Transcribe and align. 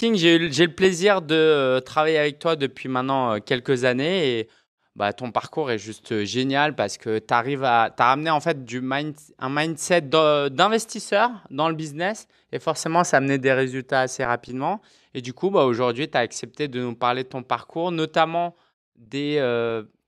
King, 0.00 0.16
j'ai 0.16 0.38
le 0.38 0.74
plaisir 0.74 1.20
de 1.20 1.34
euh, 1.34 1.80
travailler 1.80 2.16
avec 2.16 2.38
toi 2.38 2.56
depuis 2.56 2.88
maintenant 2.88 3.34
euh, 3.34 3.38
quelques 3.38 3.84
années 3.84 4.38
et 4.38 4.48
bah, 4.96 5.12
ton 5.12 5.30
parcours 5.30 5.70
est 5.70 5.76
juste 5.76 6.12
euh, 6.12 6.24
génial 6.24 6.74
parce 6.74 6.96
que 6.96 7.18
tu 7.18 7.34
à 7.34 7.94
as 7.98 8.04
ramené 8.06 8.30
en 8.30 8.40
fait 8.40 8.64
du 8.64 8.82
un 8.82 9.50
mindset 9.50 10.00
d'investisseur 10.00 11.30
dans 11.50 11.68
le 11.68 11.74
business 11.74 12.28
et 12.50 12.58
forcément 12.58 13.04
ça 13.04 13.18
a 13.18 13.18
amené 13.18 13.36
des 13.36 13.52
résultats 13.52 14.00
assez 14.00 14.24
rapidement. 14.24 14.80
Et 15.12 15.20
du 15.20 15.34
coup, 15.34 15.50
bah, 15.50 15.66
aujourd'hui, 15.66 16.08
tu 16.08 16.16
as 16.16 16.20
accepté 16.20 16.66
de 16.66 16.80
nous 16.80 16.94
parler 16.94 17.24
de 17.24 17.28
ton 17.28 17.42
parcours, 17.42 17.92
notamment 17.92 18.56
des 18.96 19.34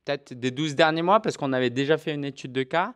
des 0.06 0.50
12 0.50 0.74
derniers 0.74 1.02
mois 1.02 1.20
parce 1.20 1.36
qu'on 1.36 1.52
avait 1.52 1.68
déjà 1.68 1.98
fait 1.98 2.14
une 2.14 2.24
étude 2.24 2.52
de 2.52 2.62
cas. 2.62 2.94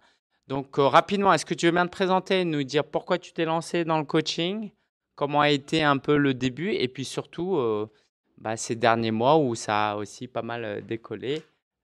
Donc 0.48 0.76
rapidement, 0.78 1.30
est-ce 1.34 1.44
que 1.44 1.52
tu 1.52 1.66
veux 1.66 1.72
bien 1.72 1.84
te 1.84 1.92
présenter, 1.92 2.46
nous 2.46 2.62
dire 2.62 2.84
pourquoi 2.84 3.18
tu 3.18 3.34
t'es 3.34 3.44
lancé 3.44 3.84
dans 3.84 3.98
le 3.98 4.04
coaching? 4.04 4.70
Comment 5.16 5.40
a 5.40 5.50
été 5.50 5.82
un 5.82 5.96
peu 5.98 6.16
le 6.16 6.34
début 6.34 6.72
et 6.72 6.86
puis 6.86 7.04
surtout 7.04 7.56
euh, 7.56 7.90
bah, 8.38 8.56
ces 8.56 8.76
derniers 8.76 9.10
mois 9.10 9.38
où 9.38 9.54
ça 9.56 9.92
a 9.92 9.96
aussi 9.96 10.28
pas 10.28 10.42
mal 10.42 10.64
euh, 10.64 10.80
décollé. 10.80 11.42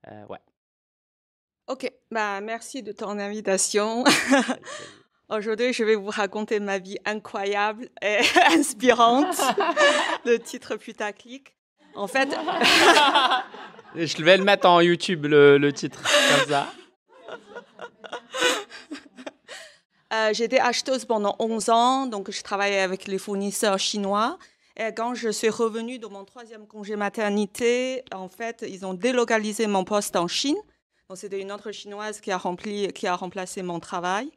Euh, 0.09 0.25
ouais. 0.29 0.39
Ok, 1.67 1.91
bah, 2.11 2.41
merci 2.41 2.83
de 2.83 2.93
ton 2.93 3.19
invitation. 3.19 4.05
Aujourd'hui, 5.29 5.73
je 5.73 5.83
vais 5.83 5.95
vous 5.95 6.11
raconter 6.11 6.61
ma 6.61 6.79
vie 6.79 6.99
incroyable 7.07 7.89
et 8.03 8.19
inspirante, 8.51 9.41
le 10.27 10.37
titre 10.37 10.77
putaclic. 10.77 11.57
En 11.95 12.07
fait, 12.07 12.29
je 13.95 14.23
vais 14.23 14.37
le 14.37 14.45
mettre 14.45 14.67
en 14.67 14.81
YouTube, 14.81 15.27
le, 15.27 15.59
le 15.59 15.73
titre, 15.73 16.03
comme 16.03 16.49
ça. 16.49 16.73
Euh, 20.13 20.33
j'étais 20.33 20.59
acheteuse 20.59 21.07
pendant 21.07 21.37
11 21.39 21.71
ans, 21.71 22.07
donc 22.07 22.31
je 22.31 22.43
travaillais 22.43 22.81
avec 22.81 23.07
les 23.07 23.19
fournisseurs 23.19 23.79
chinois. 23.79 24.39
Et 24.77 24.93
quand 24.95 25.15
je 25.15 25.31
suis 25.31 25.49
revenue 25.49 25.99
de 25.99 26.07
mon 26.07 26.25
troisième 26.25 26.67
congé 26.67 26.97
maternité, 26.97 28.05
en 28.13 28.29
fait, 28.29 28.65
ils 28.69 28.85
ont 28.85 28.95
délocalisé 28.95 29.67
mon 29.67 29.85
poste 29.85 30.17
en 30.17 30.29
Chine. 30.29 30.57
Donc, 31.09 31.19
c'était 31.19 31.41
une 31.41 31.53
autre 31.53 31.73
chinoise 31.73 32.21
qui 32.21 32.31
a, 32.31 32.39
rempli, 32.39 32.93
qui 32.93 33.07
a 33.07 33.15
remplacé 33.15 33.63
mon 33.63 33.81
travail. 33.81 34.31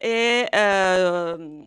Et 0.00 0.44
euh, 0.54 1.62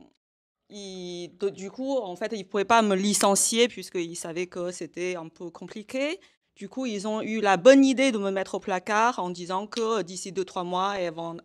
du 0.70 1.72
coup, 1.72 1.98
en 1.98 2.16
fait, 2.16 2.32
ils 2.34 2.40
ne 2.40 2.44
pouvaient 2.44 2.66
pas 2.66 2.82
me 2.82 2.96
licencier 2.96 3.68
puisqu'ils 3.68 4.16
savaient 4.16 4.48
que 4.48 4.72
c'était 4.72 5.16
un 5.16 5.28
peu 5.28 5.50
compliqué. 5.50 6.20
Du 6.58 6.70
coup, 6.70 6.88
ils 6.88 7.08
ont 7.08 7.22
eu 7.22 7.40
la 7.40 7.56
bonne 7.56 7.86
idée 7.86 8.12
de 8.12 8.18
me 8.18 8.32
mettre 8.32 8.56
au 8.56 8.60
placard 8.60 9.20
en 9.20 9.30
disant 9.30 9.68
que 9.68 10.02
d'ici 10.02 10.32
deux, 10.32 10.44
trois 10.44 10.64
mois, 10.64 10.96
elle 10.98 11.14
va 11.14 11.36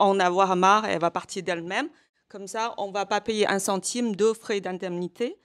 en 0.00 0.18
avoir 0.18 0.56
marre, 0.56 0.86
elle 0.86 0.98
va 0.98 1.12
partir 1.12 1.44
d'elle-même. 1.44 1.88
Comme 2.28 2.48
ça, 2.48 2.74
on 2.76 2.88
ne 2.88 2.92
va 2.92 3.06
pas 3.06 3.20
payer 3.20 3.46
un 3.46 3.60
centime 3.60 4.16
de 4.16 4.32
frais 4.32 4.60
d'indemnité. 4.60 5.38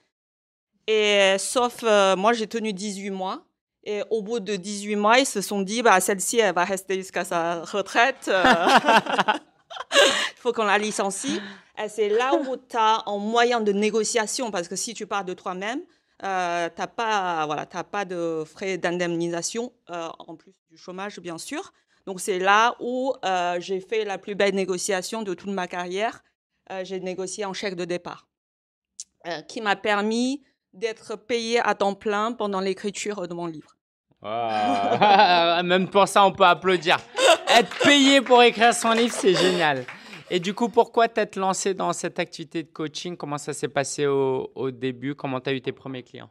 Et 0.88 1.36
sauf, 1.38 1.84
euh, 1.84 2.16
moi, 2.16 2.32
j'ai 2.32 2.48
tenu 2.48 2.72
18 2.72 3.10
mois. 3.10 3.44
Et 3.84 4.02
au 4.10 4.22
bout 4.22 4.40
de 4.40 4.56
18 4.56 4.96
mois, 4.96 5.20
ils 5.20 5.26
se 5.26 5.40
sont 5.40 5.62
dit, 5.62 5.82
bah, 5.82 6.00
celle-ci, 6.00 6.40
elle 6.40 6.56
va 6.56 6.64
rester 6.64 6.96
jusqu'à 6.96 7.24
sa 7.24 7.62
retraite. 7.62 8.26
Euh. 8.26 8.42
Il 9.94 10.40
faut 10.40 10.52
qu'on 10.52 10.64
la 10.64 10.78
licencie. 10.78 11.40
Et 11.80 11.88
c'est 11.88 12.08
là 12.08 12.34
où 12.34 12.56
tu 12.56 12.76
as 12.76 13.04
un 13.06 13.18
moyen 13.18 13.60
de 13.60 13.70
négociation, 13.70 14.50
parce 14.50 14.66
que 14.66 14.74
si 14.74 14.94
tu 14.94 15.06
pars 15.06 15.24
de 15.24 15.32
toi-même, 15.32 15.80
euh, 16.24 16.68
tu 16.68 16.80
n'as 16.80 16.86
pas, 16.86 17.46
voilà, 17.46 17.66
pas 17.66 18.04
de 18.04 18.44
frais 18.46 18.78
d'indemnisation, 18.78 19.72
euh, 19.90 20.08
en 20.18 20.36
plus 20.36 20.54
du 20.70 20.76
chômage, 20.76 21.18
bien 21.20 21.38
sûr. 21.38 21.72
Donc, 22.06 22.20
c'est 22.20 22.38
là 22.38 22.76
où 22.80 23.12
euh, 23.24 23.58
j'ai 23.60 23.80
fait 23.80 24.04
la 24.04 24.18
plus 24.18 24.34
belle 24.34 24.54
négociation 24.54 25.22
de 25.22 25.34
toute 25.34 25.50
ma 25.50 25.66
carrière. 25.66 26.22
j'ai 26.84 27.00
négocié 27.00 27.44
un 27.44 27.52
chèque 27.52 27.76
de 27.76 27.84
départ 27.84 28.28
qui 29.46 29.60
m'a 29.60 29.76
permis 29.76 30.42
d'être 30.72 31.16
payé 31.16 31.60
à 31.60 31.74
temps 31.74 31.94
plein 31.94 32.32
pendant 32.32 32.60
l'écriture 32.60 33.28
de 33.28 33.34
mon 33.34 33.46
livre. 33.46 33.76
Même 35.62 35.88
pour 35.90 36.08
ça, 36.08 36.24
on 36.24 36.32
peut 36.32 36.44
applaudir. 36.44 36.98
Être 37.48 37.76
payé 37.84 38.20
pour 38.22 38.42
écrire 38.42 38.72
son 38.72 38.92
livre, 38.92 39.14
c'est 39.14 39.34
génial. 39.34 39.84
Et 40.34 40.40
du 40.40 40.54
coup, 40.54 40.70
pourquoi 40.70 41.08
t'être 41.08 41.36
lancé 41.36 41.74
dans 41.74 41.92
cette 41.92 42.18
activité 42.18 42.62
de 42.62 42.68
coaching? 42.70 43.18
Comment 43.18 43.36
ça 43.36 43.52
s'est 43.52 43.68
passé 43.68 44.06
au, 44.06 44.70
début? 44.70 45.14
Comment 45.14 45.42
tu 45.42 45.50
as 45.50 45.52
eu 45.52 45.60
tes 45.60 45.72
premiers 45.72 46.02
clients? 46.02 46.30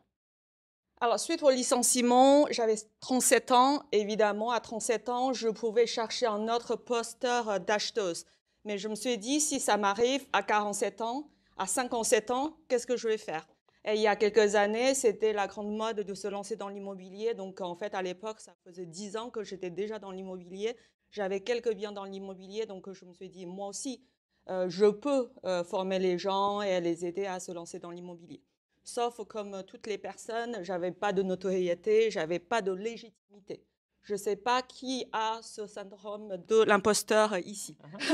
Alors, 0.99 1.19
suite 1.19 1.43
au 1.43 1.51
licenciement, 1.51 2.47
j'avais 2.49 2.77
37 3.01 3.51
ans. 3.51 3.83
Évidemment, 3.91 4.49
à 4.49 4.59
37 4.59 5.09
ans, 5.09 5.33
je 5.33 5.49
pouvais 5.49 5.85
chercher 5.85 6.25
un 6.25 6.47
autre 6.47 6.75
posteur 6.75 7.59
d'acheteuse. 7.59 8.25
Mais 8.65 8.79
je 8.79 8.87
me 8.87 8.95
suis 8.95 9.19
dit, 9.19 9.39
si 9.39 9.59
ça 9.59 9.77
m'arrive 9.77 10.25
à 10.33 10.41
47 10.41 11.01
ans, 11.01 11.29
à 11.57 11.67
57 11.67 12.31
ans, 12.31 12.57
qu'est-ce 12.69 12.87
que 12.87 12.97
je 12.97 13.07
vais 13.07 13.19
faire? 13.19 13.47
Et 13.85 13.93
il 13.93 14.01
y 14.01 14.07
a 14.07 14.15
quelques 14.15 14.55
années, 14.55 14.95
c'était 14.95 15.31
la 15.31 15.45
grande 15.45 15.77
mode 15.77 15.99
de 15.99 16.13
se 16.15 16.27
lancer 16.27 16.55
dans 16.55 16.69
l'immobilier. 16.69 17.35
Donc, 17.35 17.61
en 17.61 17.75
fait, 17.75 17.93
à 17.93 18.01
l'époque, 18.01 18.39
ça 18.39 18.55
faisait 18.63 18.87
10 18.87 19.17
ans 19.17 19.29
que 19.29 19.43
j'étais 19.43 19.69
déjà 19.69 19.99
dans 19.99 20.11
l'immobilier. 20.11 20.75
J'avais 21.11 21.41
quelques 21.41 21.73
biens 21.73 21.91
dans 21.91 22.05
l'immobilier, 22.05 22.65
donc 22.65 22.91
je 22.91 23.05
me 23.05 23.13
suis 23.13 23.29
dit, 23.29 23.45
moi 23.45 23.67
aussi, 23.67 24.01
euh, 24.49 24.69
je 24.69 24.85
peux 24.85 25.29
euh, 25.45 25.63
former 25.63 25.99
les 25.99 26.17
gens 26.17 26.61
et 26.61 26.79
les 26.79 27.05
aider 27.05 27.25
à 27.25 27.39
se 27.39 27.51
lancer 27.51 27.79
dans 27.79 27.91
l'immobilier. 27.91 28.41
Sauf 28.83 29.21
comme 29.27 29.63
toutes 29.63 29.87
les 29.87 29.97
personnes, 29.97 30.63
j'avais 30.63 30.91
pas 30.91 31.13
de 31.13 31.21
notoriété, 31.21 32.09
j'avais 32.09 32.39
pas 32.39 32.61
de 32.61 32.71
légitimité. 32.71 33.63
Je 34.01 34.13
ne 34.13 34.17
sais 34.17 34.35
pas 34.35 34.63
qui 34.63 35.05
a 35.11 35.39
ce 35.43 35.67
syndrome 35.67 36.37
de 36.47 36.63
l'imposteur 36.63 37.37
ici. 37.37 37.77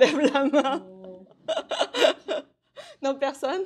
Lève 0.00 0.20
la 0.20 0.44
main. 0.44 0.86
non, 3.02 3.14
personne. 3.14 3.64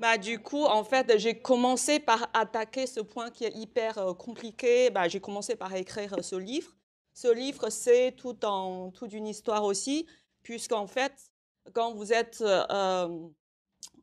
Bah, 0.00 0.16
du 0.16 0.38
coup, 0.38 0.64
en 0.64 0.82
fait, 0.82 1.18
j'ai 1.18 1.38
commencé 1.38 2.00
par 2.00 2.30
attaquer 2.32 2.86
ce 2.86 3.00
point 3.00 3.30
qui 3.30 3.44
est 3.44 3.54
hyper 3.54 3.98
euh, 3.98 4.14
compliqué. 4.14 4.88
Bah, 4.88 5.08
j'ai 5.08 5.20
commencé 5.20 5.56
par 5.56 5.74
écrire 5.74 6.16
ce 6.22 6.36
livre. 6.36 6.74
Ce 7.12 7.28
livre, 7.28 7.68
c'est 7.68 8.12
tout, 8.16 8.44
en, 8.46 8.90
toute 8.92 9.12
une 9.12 9.26
histoire 9.26 9.62
aussi, 9.64 10.06
puisqu'en 10.42 10.86
fait, 10.86 11.12
quand 11.74 11.92
vous 11.92 12.14
êtes 12.14 12.40
euh, 12.40 13.08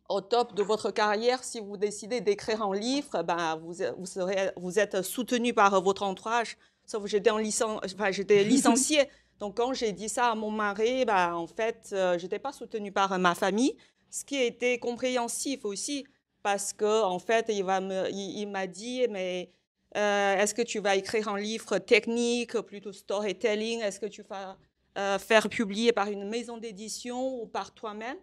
au 0.07 0.21
top 0.21 0.53
de 0.53 0.61
votre 0.61 0.91
carrière, 0.91 1.43
si 1.43 1.59
vous 1.59 1.77
décidez 1.77 2.21
d'écrire 2.21 2.61
un 2.61 2.75
livre, 2.75 3.23
bah, 3.23 3.55
vous, 3.55 3.73
vous, 3.97 4.05
serez, 4.05 4.51
vous 4.55 4.77
êtes 4.77 5.01
soutenu 5.01 5.51
par 5.55 5.81
votre 5.81 6.03
entourage. 6.03 6.59
Sauf 6.85 7.01
que 7.01 7.09
j'étais, 7.09 7.31
en 7.31 7.39
enfin, 7.39 8.11
j'étais 8.11 8.43
licenciée. 8.43 9.09
Donc, 9.39 9.57
quand 9.57 9.73
j'ai 9.73 9.93
dit 9.93 10.09
ça 10.09 10.29
à 10.29 10.35
mon 10.35 10.51
mari, 10.51 11.05
bah, 11.05 11.35
en 11.35 11.47
fait, 11.47 11.89
euh, 11.91 12.19
je 12.19 12.23
n'étais 12.23 12.39
pas 12.39 12.51
soutenue 12.51 12.91
par 12.91 13.17
ma 13.17 13.33
famille 13.33 13.75
ce 14.09 14.25
qui 14.25 14.37
été 14.37 14.79
compréhensif 14.79 15.65
aussi, 15.65 16.05
parce 16.43 16.73
que 16.73 17.03
en 17.03 17.19
fait, 17.19 17.47
il, 17.49 18.47
m'a 18.47 18.67
dit, 18.67 19.05
mais 19.09 19.51
euh, 19.95 20.37
est-ce 20.37 20.53
que 20.53 20.61
tu 20.61 20.79
vas 20.79 20.95
écrire 20.95 21.27
un 21.27 21.37
livre 21.37 21.77
technique, 21.79 22.59
plutôt 22.61 22.93
storytelling? 22.93 23.81
Est-ce 23.81 23.99
que 23.99 24.05
tu 24.05 24.23
vas 24.23 24.57
euh, 24.97 25.19
faire 25.19 25.49
publier 25.49 25.91
par 25.91 26.07
une 26.09 26.27
maison 26.29 26.57
d'édition 26.57 27.41
ou 27.41 27.47
par 27.47 27.73
toi-même? 27.73 28.17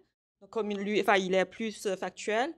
Comme 0.50 0.70
lui, 0.70 1.00
enfin, 1.00 1.16
il 1.16 1.34
est 1.34 1.44
plus 1.44 1.88
factuel. 1.96 2.54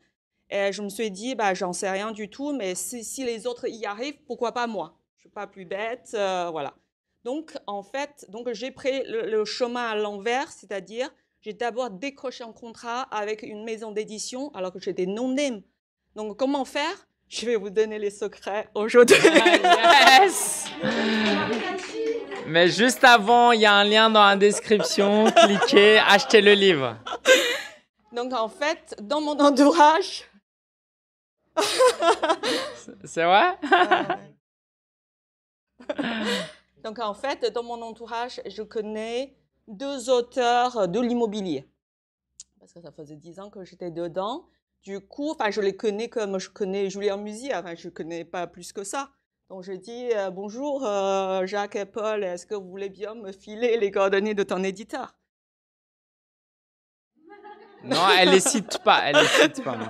Et 0.50 0.72
je 0.72 0.82
me 0.82 0.88
suis 0.88 1.10
dit, 1.10 1.34
bah, 1.34 1.54
j'en 1.54 1.72
sais 1.72 1.90
rien 1.90 2.12
du 2.12 2.28
tout, 2.28 2.52
mais 2.52 2.74
si, 2.74 3.24
les 3.24 3.46
autres 3.46 3.68
y 3.68 3.84
arrivent, 3.86 4.18
pourquoi 4.26 4.52
pas 4.52 4.66
moi? 4.66 4.96
Je 5.16 5.22
suis 5.22 5.28
pas 5.28 5.46
plus 5.46 5.64
bête, 5.64 6.10
euh, 6.14 6.48
voilà. 6.50 6.74
Donc, 7.24 7.56
en 7.66 7.82
fait, 7.82 8.24
donc 8.28 8.52
j'ai 8.52 8.70
pris 8.70 9.02
le 9.08 9.44
chemin 9.44 9.88
à 9.90 9.96
l'envers, 9.96 10.52
c'est-à-dire 10.52 11.10
j'ai 11.46 11.52
d'abord 11.52 11.90
décroché 11.90 12.42
un 12.42 12.50
contrat 12.50 13.02
avec 13.02 13.44
une 13.44 13.62
maison 13.62 13.92
d'édition 13.92 14.50
alors 14.52 14.72
que 14.72 14.80
j'étais 14.80 15.06
non-name. 15.06 15.62
Donc, 16.16 16.36
comment 16.36 16.64
faire? 16.64 17.06
Je 17.28 17.46
vais 17.46 17.54
vous 17.54 17.70
donner 17.70 18.00
les 18.00 18.10
secrets 18.10 18.68
aujourd'hui. 18.74 19.14
yes 19.22 20.64
Mais 22.48 22.66
juste 22.66 23.04
avant, 23.04 23.52
il 23.52 23.60
y 23.60 23.64
a 23.64 23.74
un 23.74 23.84
lien 23.84 24.10
dans 24.10 24.24
la 24.24 24.34
description. 24.34 25.26
Cliquez, 25.30 26.00
achetez 26.00 26.40
le 26.40 26.54
livre. 26.54 26.96
Donc, 28.10 28.32
en 28.32 28.48
fait, 28.48 28.96
dans 29.00 29.20
mon 29.20 29.38
entourage. 29.38 30.24
C'est 33.04 33.22
vrai? 33.22 33.56
Donc, 36.82 36.98
en 36.98 37.14
fait, 37.14 37.52
dans 37.52 37.62
mon 37.62 37.80
entourage, 37.82 38.40
je 38.46 38.62
connais 38.62 39.36
deux 39.68 40.10
auteurs 40.10 40.88
de 40.88 41.00
l'immobilier. 41.00 41.68
Parce 42.58 42.72
que 42.72 42.80
ça 42.80 42.92
faisait 42.92 43.16
dix 43.16 43.40
ans 43.40 43.50
que 43.50 43.64
j'étais 43.64 43.90
dedans. 43.90 44.46
Du 44.82 45.00
coup, 45.00 45.30
enfin, 45.30 45.50
je 45.50 45.60
les 45.60 45.76
connais 45.76 46.08
comme 46.08 46.38
je 46.38 46.50
connais 46.50 46.90
Julien 46.90 47.16
Musi, 47.16 47.50
enfin, 47.54 47.74
je 47.74 47.88
ne 47.88 47.92
connais 47.92 48.24
pas 48.24 48.46
plus 48.46 48.72
que 48.72 48.84
ça. 48.84 49.10
Donc, 49.48 49.62
je 49.62 49.72
dis 49.72 50.10
euh, 50.14 50.30
Bonjour 50.30 50.84
euh, 50.86 51.46
Jacques 51.46 51.76
et 51.76 51.86
Paul, 51.86 52.24
est-ce 52.24 52.46
que 52.46 52.54
vous 52.54 52.68
voulez 52.68 52.88
bien 52.88 53.14
me 53.14 53.32
filer 53.32 53.76
les 53.78 53.90
coordonnées 53.90 54.34
de 54.34 54.42
ton 54.42 54.62
éditeur? 54.62 55.16
Non, 57.84 58.08
elle 58.18 58.30
les 58.30 58.40
cite 58.40 58.78
pas, 58.78 59.02
elle 59.04 59.16
les 59.16 59.26
cite 59.26 59.62
pas. 59.62 59.78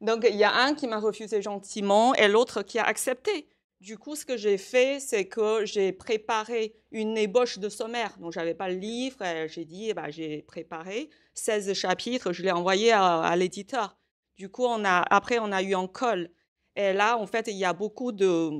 Donc, 0.00 0.26
il 0.28 0.36
y 0.36 0.44
a 0.44 0.54
un 0.54 0.74
qui 0.74 0.86
m'a 0.86 0.98
refusé 0.98 1.40
gentiment 1.40 2.14
et 2.14 2.28
l'autre 2.28 2.62
qui 2.62 2.78
a 2.78 2.84
accepté. 2.84 3.48
Du 3.80 3.96
coup, 3.96 4.16
ce 4.16 4.24
que 4.24 4.36
j'ai 4.36 4.58
fait, 4.58 4.98
c'est 4.98 5.28
que 5.28 5.64
j'ai 5.64 5.92
préparé 5.92 6.74
une 6.90 7.16
ébauche 7.16 7.58
de 7.58 7.68
sommaire. 7.68 8.18
Donc, 8.18 8.32
j'avais 8.32 8.54
pas 8.54 8.68
le 8.68 8.74
livre. 8.74 9.18
J'ai 9.46 9.64
dit, 9.64 9.92
bah, 9.94 10.10
j'ai 10.10 10.42
préparé 10.42 11.10
16 11.34 11.72
chapitres. 11.74 12.32
Je 12.32 12.42
l'ai 12.42 12.50
envoyé 12.50 12.90
à, 12.92 13.34
l'éditeur. 13.36 13.96
Du 14.36 14.48
coup, 14.48 14.64
on 14.64 14.84
a, 14.84 15.02
après, 15.10 15.38
on 15.38 15.52
a 15.52 15.62
eu 15.62 15.74
un 15.74 15.86
call. 15.86 16.30
Et 16.74 16.92
là, 16.92 17.16
en 17.18 17.26
fait, 17.26 17.46
il 17.46 17.56
y 17.56 17.64
a 17.64 17.72
beaucoup 17.72 18.10
de, 18.10 18.50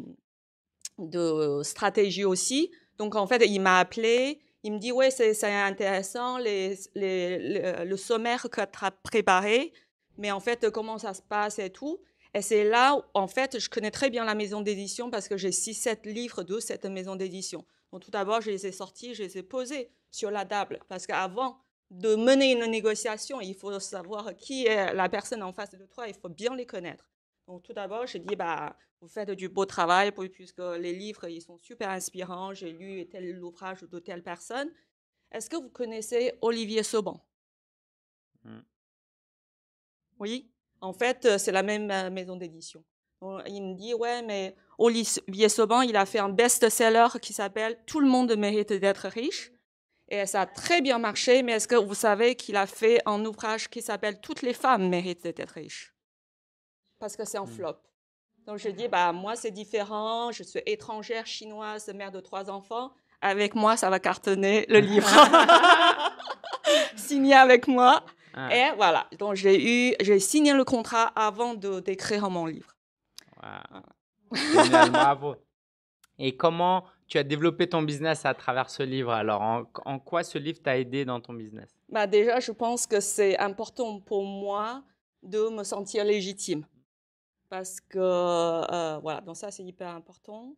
stratégies 1.64 2.24
aussi. 2.24 2.70
Donc, 2.96 3.16
en 3.16 3.26
fait, 3.26 3.44
il 3.44 3.60
m'a 3.60 3.80
appelé. 3.80 4.40
Il 4.62 4.74
me 4.74 4.78
dit, 4.78 4.92
ouais, 4.92 5.10
c'est 5.10 5.44
intéressant, 5.44 6.38
le 6.38 7.96
sommaire 7.96 8.42
que 8.48 8.60
tu 8.60 8.84
as 8.84 8.90
préparé. 8.92 9.72
Mais 10.16 10.30
en 10.30 10.40
fait, 10.40 10.70
comment 10.70 10.98
ça 10.98 11.12
se 11.12 11.22
passe 11.22 11.58
et 11.58 11.70
tout. 11.70 11.98
Et 12.34 12.42
c'est 12.42 12.64
là 12.64 12.96
où, 12.96 13.02
en 13.14 13.26
fait, 13.26 13.58
je 13.58 13.68
connais 13.68 13.90
très 13.90 14.10
bien 14.10 14.24
la 14.24 14.34
maison 14.34 14.60
d'édition 14.60 15.10
parce 15.10 15.28
que 15.28 15.36
j'ai 15.36 15.50
6-7 15.50 16.08
livres 16.08 16.42
de 16.42 16.60
cette 16.60 16.84
maison 16.84 17.16
d'édition. 17.16 17.64
Donc, 17.92 18.02
tout 18.02 18.10
d'abord, 18.10 18.40
je 18.40 18.50
les 18.50 18.66
ai 18.66 18.72
sortis, 18.72 19.14
je 19.14 19.22
les 19.22 19.38
ai 19.38 19.42
posés 19.42 19.90
sur 20.10 20.30
la 20.30 20.44
table. 20.44 20.80
Parce 20.88 21.06
qu'avant 21.06 21.58
de 21.90 22.16
mener 22.16 22.52
une 22.52 22.70
négociation, 22.70 23.40
il 23.40 23.54
faut 23.54 23.80
savoir 23.80 24.36
qui 24.36 24.66
est 24.66 24.92
la 24.92 25.08
personne 25.08 25.42
en 25.42 25.52
face 25.52 25.70
de 25.70 25.86
toi, 25.86 26.06
il 26.06 26.14
faut 26.14 26.28
bien 26.28 26.54
les 26.54 26.66
connaître. 26.66 27.10
Donc, 27.46 27.62
tout 27.62 27.72
d'abord, 27.72 28.06
j'ai 28.06 28.18
dit, 28.18 28.36
bah, 28.36 28.76
vous 29.00 29.08
faites 29.08 29.30
du 29.30 29.48
beau 29.48 29.64
travail 29.64 30.12
puisque 30.12 30.58
les 30.58 30.92
livres, 30.92 31.28
ils 31.28 31.40
sont 31.40 31.56
super 31.56 31.88
inspirants. 31.88 32.52
J'ai 32.52 32.72
lu 32.72 33.08
tel 33.08 33.42
ouvrage 33.42 33.80
de 33.82 33.98
telle 33.98 34.22
personne. 34.22 34.70
Est-ce 35.30 35.48
que 35.48 35.56
vous 35.56 35.70
connaissez 35.70 36.32
Olivier 36.42 36.82
Sauban? 36.82 37.24
Hmm. 38.44 38.60
Oui? 40.18 40.50
En 40.80 40.92
fait, 40.92 41.38
c'est 41.38 41.52
la 41.52 41.62
même 41.62 42.12
maison 42.12 42.36
d'édition. 42.36 42.84
Il 43.46 43.62
me 43.62 43.74
dit, 43.74 43.94
ouais, 43.94 44.22
mais 44.22 44.54
Olivier 44.78 45.48
Sauban, 45.48 45.82
il 45.82 45.96
a 45.96 46.06
fait 46.06 46.20
un 46.20 46.28
best-seller 46.28 47.08
qui 47.20 47.32
s'appelle 47.32 47.76
Tout 47.86 48.00
le 48.00 48.08
monde 48.08 48.34
mérite 48.36 48.72
d'être 48.72 49.08
riche. 49.08 49.50
Et 50.08 50.24
ça 50.24 50.42
a 50.42 50.46
très 50.46 50.80
bien 50.80 50.98
marché, 50.98 51.42
mais 51.42 51.52
est-ce 51.52 51.68
que 51.68 51.74
vous 51.74 51.94
savez 51.94 52.34
qu'il 52.34 52.56
a 52.56 52.66
fait 52.66 53.00
un 53.04 53.24
ouvrage 53.24 53.68
qui 53.68 53.82
s'appelle 53.82 54.20
Toutes 54.20 54.42
les 54.42 54.54
femmes 54.54 54.88
méritent 54.88 55.24
d'être 55.24 55.52
riches 55.52 55.94
Parce 56.98 57.16
que 57.16 57.24
c'est 57.24 57.38
un 57.38 57.44
hmm. 57.44 57.48
flop. 57.48 57.76
Donc 58.46 58.58
je 58.58 58.70
dis, 58.70 58.88
bah, 58.88 59.12
moi 59.12 59.36
c'est 59.36 59.50
différent, 59.50 60.32
je 60.32 60.42
suis 60.42 60.62
étrangère, 60.64 61.26
chinoise, 61.26 61.88
mère 61.88 62.12
de 62.12 62.20
trois 62.20 62.48
enfants. 62.48 62.92
Avec 63.20 63.54
moi, 63.54 63.76
ça 63.76 63.90
va 63.90 63.98
cartonner 63.98 64.64
le 64.68 64.78
livre. 64.78 65.08
Signé 66.96 67.34
avec 67.34 67.66
moi. 67.68 68.04
Ah. 68.34 68.54
Et 68.54 68.76
voilà, 68.76 69.08
donc 69.18 69.34
j'ai 69.34 69.90
eu, 69.90 69.94
j'ai 70.00 70.20
signé 70.20 70.52
le 70.52 70.64
contrat 70.64 71.06
avant 71.16 71.54
de 71.54 71.80
d'écrire 71.80 72.28
mon 72.30 72.46
livre. 72.46 72.74
bravo. 74.30 75.36
Et 76.18 76.36
comment 76.36 76.84
tu 77.06 77.16
as 77.16 77.22
développé 77.22 77.68
ton 77.68 77.82
business 77.82 78.26
à 78.26 78.34
travers 78.34 78.70
ce 78.70 78.82
livre 78.82 79.12
Alors, 79.12 79.40
en, 79.84 79.98
quoi 80.00 80.24
ce 80.24 80.36
livre 80.36 80.60
t'a 80.60 80.76
aidé 80.76 81.04
dans 81.04 81.20
ton 81.20 81.32
business? 81.32 81.70
Bah 81.88 82.06
Déjà, 82.06 82.40
je 82.40 82.50
pense 82.50 82.86
que 82.86 83.00
c'est 83.00 83.38
important 83.38 84.00
pour 84.00 84.24
moi 84.24 84.82
de 85.22 85.48
me 85.48 85.62
sentir 85.62 86.04
légitime. 86.04 86.66
Parce 87.48 87.80
que, 87.80 87.98
euh, 87.98 88.98
voilà, 88.98 89.20
donc 89.20 89.36
ça, 89.36 89.50
c'est 89.50 89.64
hyper 89.64 89.88
important. 89.88 90.54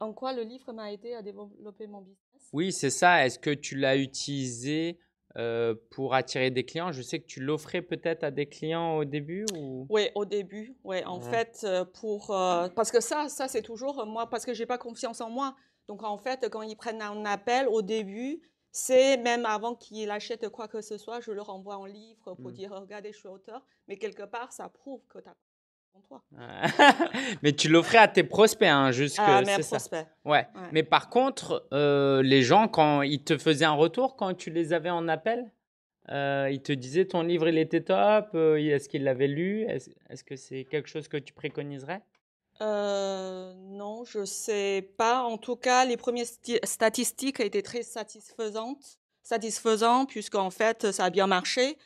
En 0.00 0.12
quoi 0.12 0.32
le 0.32 0.42
livre 0.42 0.72
m'a 0.72 0.92
aidé 0.92 1.14
à 1.14 1.22
développer 1.22 1.86
mon 1.86 2.02
business? 2.02 2.48
Oui, 2.52 2.72
c'est 2.72 2.90
ça. 2.90 3.24
Est-ce 3.24 3.38
que 3.38 3.50
tu 3.50 3.76
l'as 3.76 3.96
utilisé 3.96 4.98
euh, 5.36 5.74
pour 5.90 6.14
attirer 6.14 6.50
des 6.50 6.64
clients 6.64 6.90
Je 6.90 7.02
sais 7.02 7.20
que 7.20 7.26
tu 7.26 7.40
l'offrais 7.40 7.82
peut-être 7.82 8.24
à 8.24 8.30
des 8.30 8.46
clients 8.46 8.96
au 8.96 9.04
début 9.04 9.44
ou... 9.54 9.86
Oui, 9.90 10.08
au 10.14 10.24
début. 10.24 10.74
Oui, 10.84 11.04
en 11.04 11.20
fait, 11.20 11.60
euh, 11.64 11.84
pour, 11.84 12.30
euh, 12.30 12.68
parce 12.68 12.90
que 12.90 13.00
ça, 13.00 13.28
ça 13.28 13.46
c'est 13.46 13.62
toujours 13.62 14.06
moi, 14.06 14.28
parce 14.30 14.46
que 14.46 14.54
j'ai 14.54 14.66
pas 14.66 14.78
confiance 14.78 15.20
en 15.20 15.30
moi. 15.30 15.54
Donc, 15.86 16.02
en 16.02 16.18
fait, 16.18 16.48
quand 16.50 16.62
ils 16.62 16.76
prennent 16.76 17.02
un 17.02 17.24
appel 17.24 17.68
au 17.68 17.82
début, 17.82 18.40
c'est 18.72 19.16
même 19.18 19.44
avant 19.44 19.74
qu'ils 19.74 20.10
achètent 20.10 20.48
quoi 20.48 20.66
que 20.68 20.80
ce 20.80 20.98
soit, 20.98 21.20
je 21.20 21.30
leur 21.30 21.50
envoie 21.50 21.76
un 21.76 21.88
livre 21.88 22.34
pour 22.34 22.50
mmh. 22.50 22.54
dire 22.54 22.72
regardez, 22.72 23.12
je 23.12 23.18
suis 23.18 23.28
auteur. 23.28 23.64
Mais 23.86 23.96
quelque 23.96 24.24
part, 24.24 24.52
ça 24.52 24.68
prouve 24.68 25.02
que 25.08 25.18
tu 25.18 25.28
as 25.28 25.36
toi. 26.08 26.22
mais 27.42 27.52
tu 27.52 27.68
l'offrais 27.68 27.98
à 27.98 28.08
tes 28.08 28.24
prospects, 28.24 28.68
hein, 28.68 28.90
jusque. 28.90 29.18
Ah, 29.20 29.42
mes 29.42 29.58
prospects. 29.58 30.06
Ouais. 30.24 30.46
Mais 30.72 30.82
par 30.82 31.08
contre, 31.10 31.66
euh, 31.72 32.22
les 32.22 32.42
gens, 32.42 32.68
quand 32.68 33.02
ils 33.02 33.22
te 33.22 33.38
faisaient 33.38 33.64
un 33.64 33.72
retour, 33.72 34.16
quand 34.16 34.34
tu 34.34 34.50
les 34.50 34.72
avais 34.72 34.90
en 34.90 35.08
appel, 35.08 35.50
euh, 36.10 36.48
ils 36.50 36.62
te 36.62 36.72
disaient 36.72 37.04
ton 37.04 37.22
livre 37.22 37.48
il 37.48 37.58
était 37.58 37.82
top, 37.82 38.30
euh, 38.34 38.56
est-ce 38.56 38.88
qu'ils 38.88 39.04
l'avaient 39.04 39.28
lu? 39.28 39.62
Est-ce 39.62 40.24
que 40.24 40.36
c'est 40.36 40.64
quelque 40.64 40.88
chose 40.88 41.08
que 41.08 41.16
tu 41.16 41.32
préconiserais? 41.32 42.02
Non, 42.60 44.04
je 44.04 44.24
sais 44.24 44.90
pas. 44.96 45.22
En 45.22 45.38
tout 45.38 45.56
cas, 45.56 45.84
les 45.84 45.96
premières 45.96 46.26
statistiques 46.64 47.40
étaient 47.40 47.62
très 47.62 47.82
satisfaisantes, 47.82 48.98
satisfaisants, 49.22 50.06
puisqu'en 50.06 50.50
fait, 50.50 50.90
ça 50.90 51.04
a 51.04 51.10
bien 51.10 51.26
marché. 51.26 51.76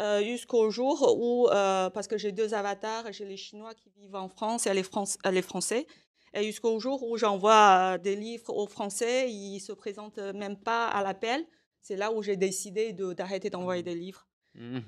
Euh, 0.00 0.22
jusqu'au 0.24 0.70
jour 0.70 1.14
où, 1.18 1.48
euh, 1.48 1.90
parce 1.90 2.08
que 2.08 2.16
j'ai 2.16 2.32
deux 2.32 2.54
avatars, 2.54 3.12
j'ai 3.12 3.26
les 3.26 3.36
Chinois 3.36 3.74
qui 3.74 3.90
vivent 3.90 4.14
en 4.14 4.28
France 4.28 4.66
et 4.66 4.72
les, 4.72 4.84
les 5.30 5.42
Français, 5.42 5.86
et 6.32 6.42
jusqu'au 6.44 6.78
jour 6.80 7.02
où 7.02 7.18
j'envoie 7.18 7.94
euh, 7.94 7.98
des 7.98 8.16
livres 8.16 8.56
aux 8.56 8.66
Français, 8.66 9.30
ils 9.30 9.60
se 9.60 9.72
présentent 9.72 10.18
même 10.18 10.56
pas 10.56 10.88
à 10.88 11.02
l'appel. 11.02 11.44
C'est 11.82 11.96
là 11.96 12.12
où 12.12 12.22
j'ai 12.22 12.36
décidé 12.36 12.92
d'arrêter 12.92 13.50
d'envoyer 13.50 13.82
des 13.82 13.94
livres. 13.94 14.26
Mmh 14.54 14.80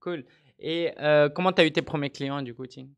cool. 0.00 0.24
Et 0.60 0.92
comment 1.34 1.52
tu 1.52 1.60
as 1.60 1.66
eu 1.66 1.72
tes 1.72 1.82
premiers 1.82 2.10
clients 2.10 2.42
du 2.42 2.54
coaching 2.54 2.88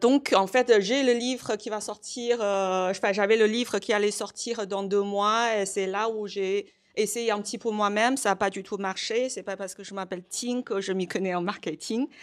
donc, 0.00 0.34
en 0.34 0.46
fait, 0.46 0.80
j'ai 0.80 1.02
le 1.02 1.14
livre 1.14 1.56
qui 1.56 1.70
va 1.70 1.80
sortir. 1.80 2.40
enfin, 2.40 3.12
j'avais 3.12 3.38
le 3.38 3.46
livre 3.46 3.78
qui 3.78 3.94
allait 3.94 4.10
sortir 4.10 4.66
dans 4.66 4.82
deux 4.82 5.02
mois, 5.02 5.56
et 5.56 5.64
c'est 5.64 5.86
là 5.86 6.10
où 6.10 6.26
j'ai 6.26 6.70
essayé 6.96 7.30
un 7.30 7.40
petit 7.40 7.58
peu 7.58 7.70
moi-même, 7.70 8.16
ça 8.16 8.30
n'a 8.30 8.36
pas 8.36 8.50
du 8.50 8.62
tout 8.62 8.76
marché. 8.76 9.28
C'est 9.28 9.42
pas 9.42 9.56
parce 9.56 9.74
que 9.74 9.82
je 9.84 9.92
m'appelle 9.94 10.22
Ting 10.24 10.62
que 10.62 10.80
je 10.80 10.92
m'y 10.92 11.06
connais 11.06 11.34
en 11.34 11.42
marketing. 11.42 12.08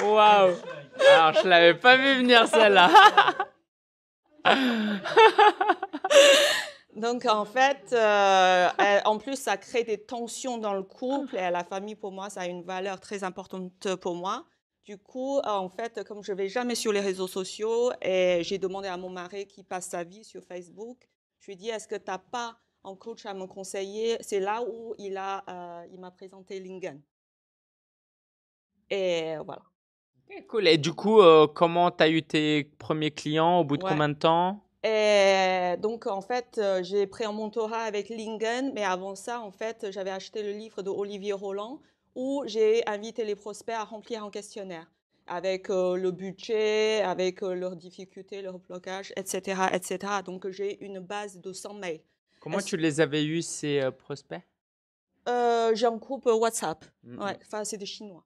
Waouh 0.00 0.54
Alors, 1.10 1.34
je 1.42 1.48
l'avais 1.48 1.74
pas 1.74 1.96
vu 1.96 2.16
venir 2.18 2.46
celle-là. 2.48 2.90
Donc, 6.96 7.24
en 7.26 7.44
fait, 7.44 7.92
euh, 7.92 8.68
en 9.04 9.18
plus, 9.18 9.36
ça 9.36 9.56
crée 9.56 9.82
des 9.84 9.98
tensions 9.98 10.58
dans 10.58 10.74
le 10.74 10.82
couple 10.82 11.36
et 11.36 11.50
la 11.50 11.64
famille, 11.64 11.94
pour 11.94 12.12
moi, 12.12 12.28
ça 12.28 12.42
a 12.42 12.46
une 12.46 12.62
valeur 12.62 13.00
très 13.00 13.24
importante 13.24 13.96
pour 13.96 14.14
moi. 14.14 14.44
Du 14.84 14.98
coup, 14.98 15.38
en 15.44 15.68
fait, 15.68 16.02
comme 16.04 16.24
je 16.24 16.32
vais 16.32 16.48
jamais 16.48 16.74
sur 16.74 16.92
les 16.92 17.00
réseaux 17.00 17.28
sociaux, 17.28 17.92
et 18.02 18.40
j'ai 18.42 18.58
demandé 18.58 18.88
à 18.88 18.96
mon 18.96 19.10
mari 19.10 19.46
qui 19.46 19.62
passe 19.62 19.88
sa 19.88 20.02
vie 20.02 20.24
sur 20.24 20.42
Facebook, 20.42 21.08
je 21.38 21.46
lui 21.46 21.52
ai 21.52 21.56
dit, 21.56 21.68
est-ce 21.68 21.86
que 21.86 21.94
tu 21.94 22.06
n'as 22.08 22.18
pas 22.18 22.56
un 22.84 22.96
coach 22.96 23.24
à 23.26 23.34
me 23.34 23.46
conseiller? 23.46 24.16
C'est 24.20 24.40
là 24.40 24.62
où 24.62 24.94
il 24.98 25.16
a, 25.16 25.44
euh, 25.48 25.86
il 25.92 26.00
m'a 26.00 26.10
présenté 26.10 26.58
Lingen. 26.58 27.00
Et 28.90 29.36
voilà. 29.44 29.62
cool. 30.48 30.66
Et 30.66 30.78
du 30.78 30.92
coup, 30.92 31.20
euh, 31.20 31.46
comment 31.46 31.92
tu 31.92 32.02
as 32.02 32.08
eu 32.08 32.22
tes 32.22 32.64
premiers 32.64 33.12
clients? 33.12 33.60
Au 33.60 33.64
bout 33.64 33.76
de 33.76 33.84
combien 33.84 34.08
de 34.08 34.14
temps? 34.14 34.64
Et 34.82 35.76
donc, 35.78 36.08
en 36.08 36.20
fait, 36.20 36.58
euh, 36.58 36.82
j'ai 36.82 37.06
pris 37.06 37.24
un 37.24 37.30
mentorat 37.32 37.82
avec 37.82 38.08
Lingen, 38.08 38.72
mais 38.74 38.84
avant 38.84 39.14
ça, 39.14 39.40
en 39.40 39.52
fait, 39.52 39.92
j'avais 39.92 40.10
acheté 40.10 40.42
le 40.42 40.50
livre 40.50 40.82
de 40.82 40.90
Olivier 40.90 41.34
Roland 41.34 41.80
où 42.14 42.42
j'ai 42.46 42.86
invité 42.88 43.24
les 43.24 43.36
prospects 43.36 43.74
à 43.74 43.84
remplir 43.84 44.24
un 44.24 44.30
questionnaire 44.30 44.86
avec 45.26 45.70
euh, 45.70 45.96
le 45.96 46.10
budget, 46.10 47.02
avec 47.02 47.42
euh, 47.42 47.54
leurs 47.54 47.76
difficultés, 47.76 48.42
leurs 48.42 48.58
blocages, 48.58 49.12
etc., 49.16 49.62
etc. 49.72 49.98
Donc 50.24 50.48
j'ai 50.50 50.84
une 50.84 50.98
base 50.98 51.40
de 51.40 51.52
100 51.52 51.74
mails. 51.74 52.00
Comment 52.40 52.60
tu 52.60 52.76
les 52.76 53.00
avais 53.00 53.24
eus 53.24 53.42
ces 53.42 53.80
euh, 53.80 53.90
prospects? 53.90 54.42
J'ai 55.26 55.86
un 55.86 55.96
groupe 55.96 56.26
WhatsApp. 56.26 56.84
Mmh, 57.04 57.22
ouais, 57.22 57.32
mmh. 57.32 57.38
enfin 57.46 57.64
c'est 57.64 57.76
des 57.76 57.86
Chinois. 57.86 58.24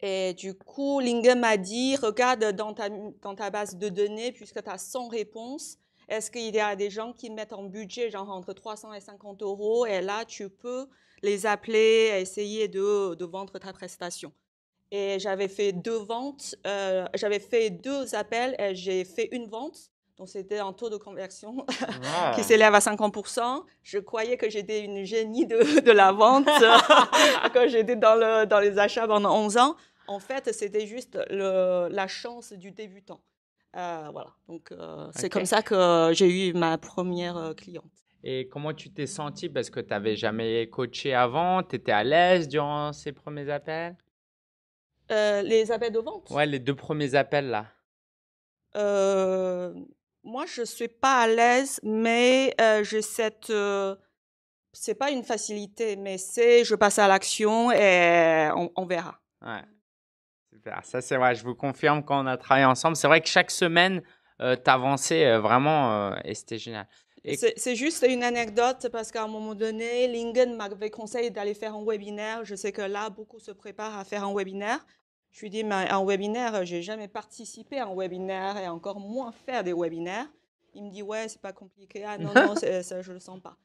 Et 0.00 0.34
du 0.34 0.54
coup, 0.54 1.00
Lingen 1.00 1.40
m'a 1.40 1.56
dit, 1.56 1.96
regarde 1.96 2.44
dans 2.52 2.74
ta, 2.74 2.88
dans 2.88 3.34
ta 3.34 3.50
base 3.50 3.76
de 3.76 3.88
données, 3.88 4.30
puisque 4.32 4.62
tu 4.62 4.70
as 4.70 4.78
100 4.78 5.08
réponses, 5.08 5.78
est-ce 6.08 6.30
qu'il 6.30 6.54
y 6.54 6.60
a 6.60 6.76
des 6.76 6.90
gens 6.90 7.12
qui 7.12 7.30
mettent 7.30 7.52
en 7.52 7.64
budget, 7.64 8.10
genre 8.10 8.30
entre 8.30 8.52
300 8.52 8.92
et 8.94 9.00
50 9.00 9.42
euros, 9.42 9.86
et 9.86 10.00
là, 10.00 10.24
tu 10.24 10.48
peux 10.50 10.88
les 11.22 11.46
appeler, 11.46 12.18
essayer 12.20 12.68
de, 12.68 13.14
de 13.14 13.24
vendre 13.24 13.58
ta 13.58 13.72
prestation. 13.72 14.32
Et 14.90 15.18
j'avais 15.18 15.48
fait 15.48 15.72
deux 15.72 15.98
ventes, 15.98 16.54
euh, 16.66 17.06
j'avais 17.14 17.40
fait 17.40 17.70
deux 17.70 18.14
appels 18.14 18.56
et 18.58 18.74
j'ai 18.74 19.04
fait 19.04 19.28
une 19.32 19.46
vente. 19.46 19.90
Donc, 20.16 20.28
c'était 20.28 20.58
un 20.58 20.72
taux 20.72 20.90
de 20.90 20.96
conversion 20.96 21.64
qui 22.34 22.42
s'élève 22.42 22.74
à 22.74 22.80
50%. 22.80 23.64
Je 23.82 23.98
croyais 23.98 24.36
que 24.36 24.50
j'étais 24.50 24.84
une 24.84 25.04
génie 25.04 25.46
de, 25.46 25.80
de 25.80 25.92
la 25.92 26.10
vente 26.10 26.46
quand 27.52 27.68
j'étais 27.68 27.94
dans, 27.94 28.16
le, 28.16 28.46
dans 28.46 28.58
les 28.58 28.78
achats 28.78 29.06
pendant 29.06 29.32
11 29.44 29.58
ans. 29.58 29.76
En 30.08 30.18
fait, 30.18 30.52
c'était 30.52 30.86
juste 30.86 31.18
le, 31.30 31.88
la 31.90 32.08
chance 32.08 32.52
du 32.52 32.72
débutant. 32.72 33.20
Euh, 33.76 34.08
voilà. 34.10 34.30
Donc, 34.48 34.72
euh, 34.72 35.08
c'est 35.14 35.28
comme 35.28 35.44
ça 35.44 35.62
que 35.62 36.10
j'ai 36.14 36.48
eu 36.48 36.52
ma 36.54 36.78
première 36.78 37.52
cliente. 37.56 37.84
Et 38.24 38.48
comment 38.48 38.74
tu 38.74 38.90
t'es 38.92 39.06
senti? 39.06 39.48
Parce 39.48 39.70
que 39.70 39.80
tu 39.80 39.90
n'avais 39.90 40.16
jamais 40.16 40.68
coaché 40.68 41.14
avant, 41.14 41.62
tu 41.62 41.76
étais 41.76 41.92
à 41.92 42.02
l'aise 42.02 42.48
durant 42.48 42.92
ces 42.92 43.12
premiers 43.12 43.48
appels? 43.50 43.96
Euh, 45.10 45.42
Les 45.42 45.70
appels 45.70 45.92
de 45.92 46.00
vente? 46.00 46.28
Ouais, 46.30 46.46
les 46.46 46.58
deux 46.58 46.74
premiers 46.74 47.14
appels 47.14 47.48
là. 47.48 47.66
Euh, 48.76 49.72
moi, 50.22 50.44
je 50.46 50.60
ne 50.62 50.66
suis 50.66 50.88
pas 50.88 51.22
à 51.22 51.26
l'aise, 51.26 51.80
mais 51.82 52.54
euh, 52.60 52.84
j'ai 52.84 53.02
cette. 53.02 53.52
c'est 54.72 54.94
pas 54.94 55.10
une 55.10 55.22
facilité, 55.22 55.96
mais 55.96 56.18
c'est 56.18 56.64
je 56.64 56.74
passe 56.74 56.98
à 56.98 57.08
l'action 57.08 57.70
et 57.72 58.50
on, 58.54 58.70
on 58.76 58.84
verra. 58.84 59.20
Ouais. 59.40 59.62
Super. 60.52 60.84
Ça, 60.84 61.00
c'est 61.00 61.16
vrai. 61.16 61.34
Je 61.34 61.44
vous 61.44 61.54
confirme 61.54 62.04
quand 62.04 62.22
on 62.22 62.26
a 62.26 62.36
travaillé 62.36 62.66
ensemble. 62.66 62.96
C'est 62.96 63.06
vrai 63.06 63.20
que 63.20 63.28
chaque 63.28 63.50
semaine, 63.50 64.02
euh, 64.40 64.56
tu 64.56 64.70
avançais 64.70 65.38
vraiment 65.38 66.14
et 66.24 66.34
c'était 66.34 66.58
génial. 66.58 66.86
C'est 67.24 67.74
juste 67.74 68.06
une 68.08 68.22
anecdote 68.22 68.88
parce 68.90 69.10
qu'à 69.10 69.24
un 69.24 69.28
moment 69.28 69.54
donné, 69.54 70.08
Lingen 70.08 70.54
m'avait 70.54 70.90
conseillé 70.90 71.30
d'aller 71.30 71.54
faire 71.54 71.74
un 71.74 71.84
webinaire. 71.84 72.44
Je 72.44 72.54
sais 72.54 72.72
que 72.72 72.82
là, 72.82 73.10
beaucoup 73.10 73.40
se 73.40 73.50
préparent 73.50 73.98
à 73.98 74.04
faire 74.04 74.24
un 74.24 74.34
webinaire. 74.34 74.84
Je 75.30 75.40
lui 75.40 75.50
dis, 75.50 75.64
mais 75.64 75.88
un 75.90 76.04
webinaire, 76.04 76.64
j'ai 76.64 76.82
jamais 76.82 77.08
participé 77.08 77.78
à 77.78 77.86
un 77.86 77.94
webinaire 77.94 78.56
et 78.56 78.68
encore 78.68 79.00
moins 79.00 79.32
faire 79.32 79.62
des 79.62 79.72
webinaires. 79.72 80.26
Il 80.74 80.84
me 80.84 80.90
dit, 80.90 81.02
ouais, 81.02 81.28
c'est 81.28 81.40
pas 81.40 81.52
compliqué. 81.52 82.04
Ah 82.04 82.18
non, 82.18 82.32
non, 82.34 82.54
ça, 82.82 83.02
je 83.02 83.12
le 83.12 83.20
sens 83.20 83.40
pas. 83.40 83.56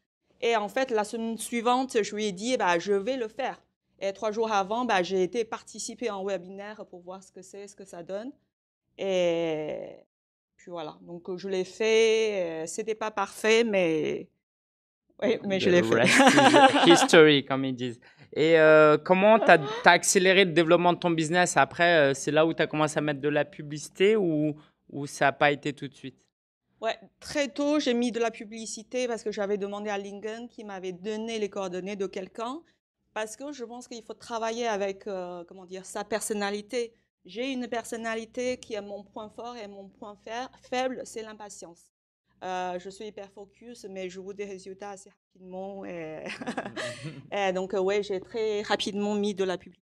Et 0.41 0.55
en 0.55 0.67
fait, 0.67 0.91
la 0.91 1.03
semaine 1.03 1.37
suivante, 1.37 2.01
je 2.01 2.15
lui 2.15 2.25
ai 2.25 2.31
dit, 2.31 2.57
bah, 2.57 2.79
je 2.79 2.93
vais 2.93 3.17
le 3.17 3.27
faire. 3.27 3.61
Et 3.99 4.11
trois 4.11 4.31
jours 4.31 4.51
avant, 4.51 4.83
bah, 4.83 5.01
j'ai 5.03 5.23
été 5.23 5.45
participer 5.45 6.09
à 6.09 6.15
un 6.15 6.23
webinaire 6.23 6.85
pour 6.87 7.01
voir 7.01 7.23
ce 7.23 7.31
que 7.31 7.41
c'est, 7.41 7.67
ce 7.67 7.75
que 7.75 7.85
ça 7.85 8.03
donne. 8.03 8.31
Et 8.97 9.95
voilà, 10.69 10.97
donc 11.01 11.35
je 11.37 11.47
l'ai 11.47 11.63
fait. 11.63 12.63
C'était 12.67 12.95
pas 12.95 13.11
parfait, 13.11 13.63
mais 13.63 14.29
oui, 15.21 15.39
mais 15.45 15.59
je 15.59 15.69
l'ai 15.69 15.83
fait. 15.83 16.03
history, 16.91 17.45
comme 17.45 17.65
ils 17.65 17.75
disent. 17.75 17.99
Et 18.35 18.55
comment 19.03 19.39
tu 19.39 19.51
as, 19.51 19.59
accéléré 19.85 20.45
le 20.45 20.51
développement 20.51 20.93
de 20.93 20.99
ton 20.99 21.11
business 21.11 21.55
Après, 21.57 22.13
c'est 22.15 22.31
là 22.31 22.45
où 22.45 22.53
tu 22.53 22.61
as 22.61 22.67
commencé 22.67 22.97
à 22.97 23.01
mettre 23.01 23.21
de 23.21 23.29
la 23.29 23.45
publicité 23.45 24.15
ou, 24.15 24.55
ou 24.89 25.05
ça 25.05 25.25
n'a 25.25 25.31
pas 25.31 25.51
été 25.51 25.73
tout 25.73 25.87
de 25.87 25.93
suite? 25.93 26.17
Ouais, 26.81 26.97
très 27.19 27.47
tôt, 27.47 27.79
j'ai 27.79 27.93
mis 27.93 28.11
de 28.11 28.19
la 28.19 28.31
publicité 28.31 29.07
parce 29.07 29.23
que 29.23 29.31
j'avais 29.31 29.57
demandé 29.57 29.89
à 29.89 29.97
Lingen 29.97 30.49
qui 30.49 30.65
m'avait 30.65 30.91
donné 30.91 31.39
les 31.39 31.49
coordonnées 31.49 31.95
de 31.95 32.07
quelqu'un. 32.07 32.61
Parce 33.13 33.35
que 33.35 33.51
je 33.51 33.63
pense 33.63 33.87
qu'il 33.87 34.03
faut 34.03 34.15
travailler 34.15 34.67
avec, 34.67 35.03
comment 35.47 35.65
dire, 35.65 35.85
sa 35.85 36.03
personnalité. 36.03 36.93
J'ai 37.25 37.53
une 37.53 37.67
personnalité 37.67 38.57
qui 38.57 38.73
est 38.73 38.81
mon 38.81 39.03
point 39.03 39.29
fort 39.29 39.55
et 39.55 39.67
mon 39.67 39.87
point 39.87 40.17
faible, 40.69 41.01
c'est 41.05 41.23
l'impatience. 41.23 41.93
Euh, 42.43 42.77
je 42.77 42.89
suis 42.89 43.05
hyper 43.05 43.31
focus, 43.31 43.85
mais 43.89 44.09
je 44.09 44.19
veux 44.19 44.33
des 44.33 44.43
résultats 44.43 44.91
assez 44.91 45.09
rapidement. 45.09 45.85
Et, 45.85 46.25
donc, 47.53 47.73
oui, 47.79 48.03
j'ai 48.03 48.19
très 48.19 48.61
rapidement 48.63 49.15
mis 49.15 49.33
de 49.33 49.45
la 49.45 49.57
publicité. 49.57 49.81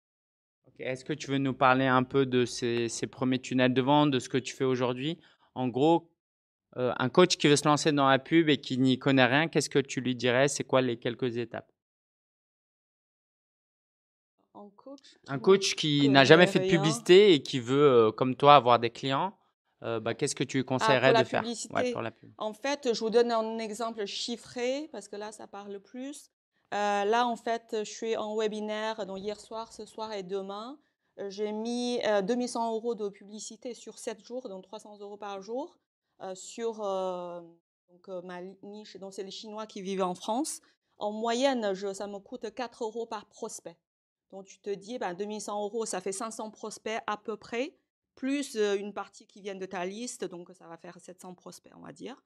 Est-ce 0.80 1.06
que 1.06 1.14
tu 1.14 1.32
veux 1.32 1.38
nous 1.38 1.54
parler 1.54 1.86
un 1.86 2.04
peu 2.04 2.26
de 2.26 2.46
ces, 2.46 2.90
premiers 3.12 3.40
tunnels 3.40 3.74
de 3.74 3.82
vente, 3.82 4.12
de 4.12 4.20
ce 4.20 4.30
que 4.30 4.38
tu 4.38 4.56
fais 4.56 4.64
aujourd'hui? 4.64 5.20
En 5.54 5.68
gros, 5.68 6.12
euh, 6.78 6.94
un 6.98 7.10
coach 7.10 7.38
qui 7.38 7.48
veut 7.48 7.56
se 7.56 7.68
lancer 7.68 7.92
dans 7.92 8.08
la 8.08 8.20
pub 8.20 8.50
et 8.50 8.58
qui 8.58 8.78
n'y 8.78 8.98
connaît 8.98 9.26
rien, 9.26 9.48
qu'est-ce 9.48 9.70
que 9.70 9.80
tu 9.80 10.02
lui 10.02 10.16
dirais? 10.16 10.48
C'est 10.48 10.64
quoi 10.64 10.82
les 10.82 10.98
quelques 10.98 11.38
étapes? 11.38 11.72
Un 15.28 15.40
coach 15.40 15.76
qui 15.76 16.10
n'a 16.10 16.24
jamais 16.24 16.48
fait 16.48 16.60
de 16.60 16.70
publicité 16.70 17.34
et 17.34 17.42
qui 17.42 17.60
veut, 17.60 18.08
euh, 18.08 18.12
comme 18.12 18.36
toi, 18.36 18.56
avoir 18.56 18.80
des 18.80 18.90
clients, 18.90 19.34
euh, 19.84 20.00
bah, 20.00 20.14
qu'est-ce 20.14 20.36
que 20.36 20.44
tu 20.44 20.60
ah, 20.60 20.64
conseillerais 20.64 21.14
de 21.14 21.24
faire? 21.24 21.44
Pour 21.94 22.02
la 22.02 22.12
pub. 22.12 22.32
En 22.38 22.54
fait, 22.54 22.94
je 22.94 23.00
vous 23.00 23.10
donne 23.10 23.32
un 23.32 23.58
exemple 23.60 24.06
chiffré 24.06 24.90
parce 24.92 25.08
que 25.08 25.16
là, 25.16 25.32
ça 25.32 25.48
parle 25.48 25.80
plus. 25.80 26.32
Euh, 26.74 27.06
là, 27.06 27.28
en 27.28 27.36
fait, 27.36 27.78
je 27.80 27.90
suis 27.90 28.18
en 28.18 28.36
webinaire 28.36 29.06
donc 29.06 29.20
hier 29.20 29.40
soir, 29.40 29.72
ce 29.72 29.86
soir 29.86 30.12
et 30.14 30.24
demain. 30.24 30.78
J'ai 31.30 31.52
mis 31.52 32.00
2100 32.24 32.76
euros 32.76 32.94
de 32.94 33.10
publicité 33.10 33.74
sur 33.74 33.98
7 33.98 34.24
jours, 34.24 34.50
donc 34.50 34.64
300 34.64 35.00
euros 35.00 35.18
par 35.18 35.42
jour, 35.42 35.80
sur 36.36 36.76
donc, 36.76 38.24
ma 38.24 38.42
niche. 38.62 38.98
Donc, 38.98 39.16
c'est 39.16 39.24
les 39.24 39.32
Chinois 39.32 39.66
qui 39.66 39.82
vivent 39.82 40.04
en 40.04 40.14
France. 40.14 40.62
En 41.00 41.12
moyenne, 41.12 41.74
je, 41.74 41.92
ça 41.92 42.06
me 42.06 42.20
coûte 42.20 42.54
4 42.54 42.84
euros 42.84 43.08
par 43.08 43.26
prospect. 43.26 43.78
Donc 44.32 44.46
tu 44.46 44.60
te 44.60 44.70
dis, 44.70 44.98
ben, 44.98 45.14
2100 45.14 45.64
euros, 45.64 45.86
ça 45.86 46.02
fait 46.02 46.12
500 46.12 46.52
prospects 46.52 47.02
à 47.08 47.18
peu 47.18 47.38
près, 47.38 47.76
plus 48.16 48.56
une 48.56 48.94
partie 48.94 49.26
qui 49.26 49.42
vient 49.42 49.56
de 49.56 49.66
ta 49.66 49.86
liste, 49.86 50.26
donc 50.26 50.50
ça 50.54 50.68
va 50.68 50.78
faire 50.78 51.00
700 51.00 51.34
prospects, 51.36 51.74
on 51.76 51.82
va 51.82 51.94
dire. 51.94 52.22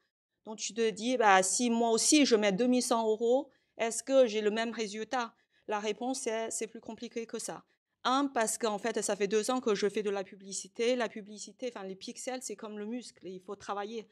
Donc 0.45 0.57
tu 0.57 0.73
te 0.73 0.89
dis, 0.89 1.17
bah, 1.17 1.43
si 1.43 1.69
moi 1.69 1.91
aussi 1.91 2.25
je 2.25 2.35
mets 2.35 2.51
2100 2.51 3.07
euros, 3.07 3.49
est-ce 3.77 4.03
que 4.03 4.25
j'ai 4.25 4.41
le 4.41 4.51
même 4.51 4.71
résultat? 4.71 5.33
La 5.67 5.79
réponse 5.79 6.25
est, 6.27 6.49
c'est 6.49 6.67
plus 6.67 6.81
compliqué 6.81 7.25
que 7.25 7.39
ça. 7.39 7.63
Un, 8.03 8.25
parce 8.27 8.57
qu'en 8.57 8.79
fait, 8.79 8.99
ça 9.03 9.15
fait 9.15 9.27
deux 9.27 9.51
ans 9.51 9.61
que 9.61 9.75
je 9.75 9.87
fais 9.87 10.01
de 10.01 10.09
la 10.09 10.23
publicité. 10.23 10.95
La 10.95 11.07
publicité, 11.07 11.71
enfin 11.73 11.85
les 11.85 11.95
pixels, 11.95 12.41
c'est 12.41 12.55
comme 12.55 12.79
le 12.79 12.85
muscle, 12.85 13.27
il 13.27 13.39
faut 13.39 13.55
travailler. 13.55 14.07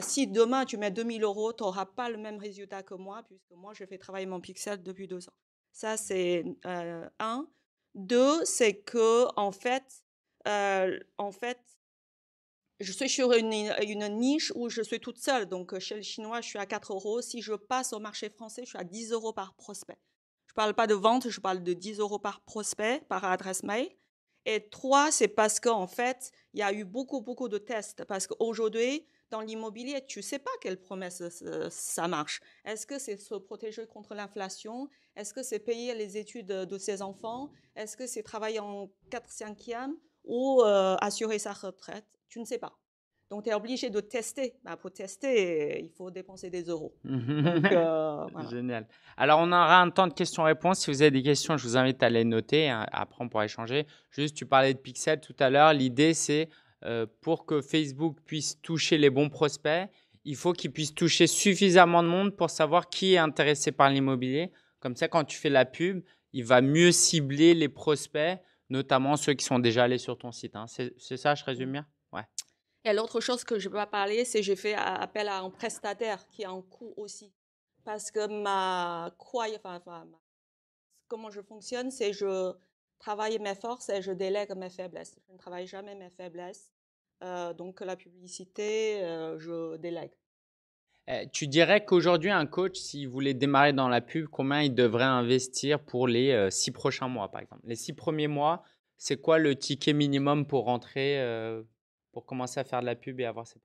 si 0.00 0.28
demain 0.28 0.64
tu 0.64 0.76
mets 0.76 0.92
2000 0.92 1.24
euros, 1.24 1.52
tu 1.52 1.64
n'auras 1.64 1.86
pas 1.86 2.08
le 2.08 2.18
même 2.18 2.38
résultat 2.38 2.84
que 2.84 2.94
moi, 2.94 3.24
puisque 3.24 3.50
moi, 3.50 3.72
je 3.74 3.84
fais 3.84 3.98
travailler 3.98 4.26
mon 4.26 4.40
pixel 4.40 4.82
depuis 4.82 5.08
deux 5.08 5.28
ans. 5.28 5.34
Ça, 5.76 5.98
c'est 5.98 6.42
un. 6.64 7.46
Deux, 7.94 8.42
c'est 8.46 8.78
que 8.78 9.26
en 9.38 9.52
fait, 9.52 10.02
en 10.46 11.32
fait, 11.32 11.60
je 12.80 12.92
suis 12.92 13.10
sur 13.10 13.34
une, 13.34 13.52
une, 13.52 14.08
niche 14.08 14.50
où 14.54 14.70
je 14.70 14.80
suis 14.80 15.00
toute 15.00 15.18
seule. 15.18 15.44
Donc, 15.44 15.78
chez 15.78 15.96
les 15.96 16.02
Chinois, 16.02 16.40
je 16.40 16.48
suis 16.48 16.58
à 16.58 16.64
4 16.64 16.94
euros. 16.94 17.20
Si 17.20 17.42
je 17.42 17.52
passe 17.52 17.92
au 17.92 17.98
marché 17.98 18.30
français, 18.30 18.62
je 18.64 18.70
suis 18.70 18.78
à 18.78 18.84
10 18.84 19.12
euros 19.12 19.34
par 19.34 19.52
prospect. 19.52 19.98
Je 20.46 20.52
ne 20.52 20.56
parle 20.56 20.72
pas 20.72 20.86
de 20.86 20.94
vente, 20.94 21.28
je 21.28 21.40
parle 21.40 21.62
de 21.62 21.74
10 21.74 21.98
euros 21.98 22.18
par 22.18 22.40
prospect, 22.40 23.02
par 23.10 23.24
adresse 23.26 23.62
mail. 23.62 23.90
Et 24.46 24.70
trois, 24.70 25.12
c'est 25.12 25.28
parce 25.28 25.60
qu'en 25.60 25.86
fait, 25.86 26.30
il 26.54 26.60
y 26.60 26.62
a 26.62 26.72
eu 26.72 26.84
beaucoup, 26.84 27.20
beaucoup 27.20 27.50
de 27.50 27.58
tests. 27.58 28.02
Parce 28.04 28.26
qu'aujourd'hui, 28.26 29.06
dans 29.28 29.42
l'immobilier, 29.42 30.06
tu 30.06 30.20
ne 30.20 30.24
sais 30.24 30.38
pas 30.38 30.50
quelle 30.62 30.80
promesse 30.80 31.22
ça 31.68 32.08
marche. 32.08 32.40
Est-ce 32.64 32.86
que 32.86 32.98
c'est 32.98 33.18
se 33.18 33.34
protéger 33.34 33.86
contre 33.86 34.14
l'inflation? 34.14 34.88
Est-ce 35.16 35.32
que 35.32 35.42
c'est 35.42 35.58
payer 35.58 35.94
les 35.94 36.18
études 36.18 36.46
de 36.46 36.78
ses 36.78 37.02
enfants? 37.02 37.50
Est-ce 37.74 37.96
que 37.96 38.06
c'est 38.06 38.22
travailler 38.22 38.60
en 38.60 38.90
4-5e 39.10 39.92
ou 40.24 40.62
euh, 40.62 40.96
assurer 41.00 41.38
sa 41.38 41.52
retraite? 41.52 42.06
Tu 42.28 42.38
ne 42.38 42.44
sais 42.44 42.58
pas. 42.58 42.76
Donc, 43.30 43.42
tu 43.42 43.50
es 43.50 43.54
obligé 43.54 43.90
de 43.90 43.98
tester. 44.00 44.54
Bah, 44.62 44.76
pour 44.76 44.92
tester, 44.92 45.80
il 45.80 45.90
faut 45.90 46.10
dépenser 46.10 46.50
des 46.50 46.64
euros. 46.64 46.94
Euh, 47.06 48.26
Génial. 48.50 48.86
Alors, 49.16 49.40
on 49.40 49.48
aura 49.48 49.80
un 49.80 49.90
temps 49.90 50.06
de 50.06 50.12
questions-réponses. 50.12 50.80
Si 50.80 50.90
vous 50.90 51.02
avez 51.02 51.10
des 51.10 51.22
questions, 51.22 51.56
je 51.56 51.64
vous 51.66 51.76
invite 51.76 52.02
à 52.02 52.08
les 52.08 52.24
noter. 52.24 52.68
Hein. 52.68 52.86
Après, 52.92 53.24
on 53.24 53.28
pourra 53.28 53.44
échanger. 53.44 53.86
Juste, 54.10 54.36
tu 54.36 54.46
parlais 54.46 54.74
de 54.74 54.78
Pixel 54.78 55.20
tout 55.20 55.34
à 55.40 55.50
l'heure. 55.50 55.72
L'idée, 55.72 56.14
c'est 56.14 56.48
euh, 56.84 57.06
pour 57.20 57.46
que 57.46 57.60
Facebook 57.60 58.18
puisse 58.24 58.60
toucher 58.60 58.98
les 58.98 59.10
bons 59.10 59.28
prospects, 59.28 59.88
il 60.24 60.36
faut 60.36 60.52
qu'il 60.52 60.72
puisse 60.72 60.94
toucher 60.94 61.26
suffisamment 61.26 62.02
de 62.02 62.08
monde 62.08 62.36
pour 62.36 62.50
savoir 62.50 62.88
qui 62.88 63.14
est 63.14 63.18
intéressé 63.18 63.72
par 63.72 63.90
l'immobilier. 63.90 64.52
Comme 64.86 64.94
ça, 64.94 65.08
quand 65.08 65.24
tu 65.24 65.36
fais 65.36 65.50
la 65.50 65.64
pub, 65.64 66.04
il 66.32 66.44
va 66.44 66.60
mieux 66.60 66.92
cibler 66.92 67.54
les 67.54 67.68
prospects, 67.68 68.38
notamment 68.68 69.16
ceux 69.16 69.34
qui 69.34 69.44
sont 69.44 69.58
déjà 69.58 69.82
allés 69.82 69.98
sur 69.98 70.16
ton 70.16 70.30
site. 70.30 70.54
Hein. 70.54 70.66
C'est 70.68 71.16
ça, 71.16 71.34
je 71.34 71.42
résume 71.42 71.72
bien? 71.72 71.88
Ouais. 72.12 72.22
Et 72.84 72.92
l'autre 72.92 73.18
chose 73.18 73.42
que 73.42 73.58
je 73.58 73.68
ne 73.68 73.74
pas 73.74 73.88
parler, 73.88 74.24
c'est 74.24 74.38
que 74.38 74.44
j'ai 74.44 74.54
fait 74.54 74.74
appel 74.74 75.26
à 75.26 75.40
un 75.40 75.50
prestataire 75.50 76.24
qui 76.28 76.44
a 76.44 76.50
un 76.50 76.62
coût 76.62 76.94
aussi. 76.96 77.34
Parce 77.82 78.12
que 78.12 78.28
ma, 78.28 79.12
comment 81.08 81.30
je 81.30 81.40
fonctionne, 81.40 81.90
c'est 81.90 82.12
je 82.12 82.54
travaille 83.00 83.40
mes 83.40 83.56
forces 83.56 83.88
et 83.88 84.02
je 84.02 84.12
délègue 84.12 84.54
mes 84.54 84.70
faiblesses. 84.70 85.18
Je 85.26 85.32
ne 85.32 85.38
travaille 85.38 85.66
jamais 85.66 85.96
mes 85.96 86.10
faiblesses. 86.10 86.70
Euh, 87.24 87.52
donc 87.54 87.80
la 87.80 87.96
publicité, 87.96 89.02
euh, 89.02 89.36
je 89.36 89.78
délègue. 89.78 90.12
Eh, 91.08 91.28
tu 91.30 91.46
dirais 91.46 91.84
qu'aujourd'hui, 91.84 92.30
un 92.30 92.46
coach, 92.46 92.76
s'il 92.76 93.08
voulait 93.08 93.34
démarrer 93.34 93.72
dans 93.72 93.88
la 93.88 94.00
pub, 94.00 94.26
combien 94.28 94.62
il 94.62 94.74
devrait 94.74 95.04
investir 95.04 95.80
pour 95.80 96.08
les 96.08 96.32
euh, 96.32 96.50
six 96.50 96.72
prochains 96.72 97.08
mois, 97.08 97.30
par 97.30 97.40
exemple? 97.40 97.62
Les 97.64 97.76
six 97.76 97.92
premiers 97.92 98.26
mois, 98.26 98.64
c'est 98.96 99.20
quoi 99.20 99.38
le 99.38 99.56
ticket 99.56 99.92
minimum 99.92 100.46
pour 100.46 100.64
rentrer, 100.64 101.22
pour 102.12 102.24
commencer 102.24 102.58
à 102.58 102.64
faire 102.64 102.80
de 102.80 102.86
la 102.86 102.96
pub 102.96 103.20
et 103.20 103.24
avoir 103.24 103.46
ses... 103.46 103.60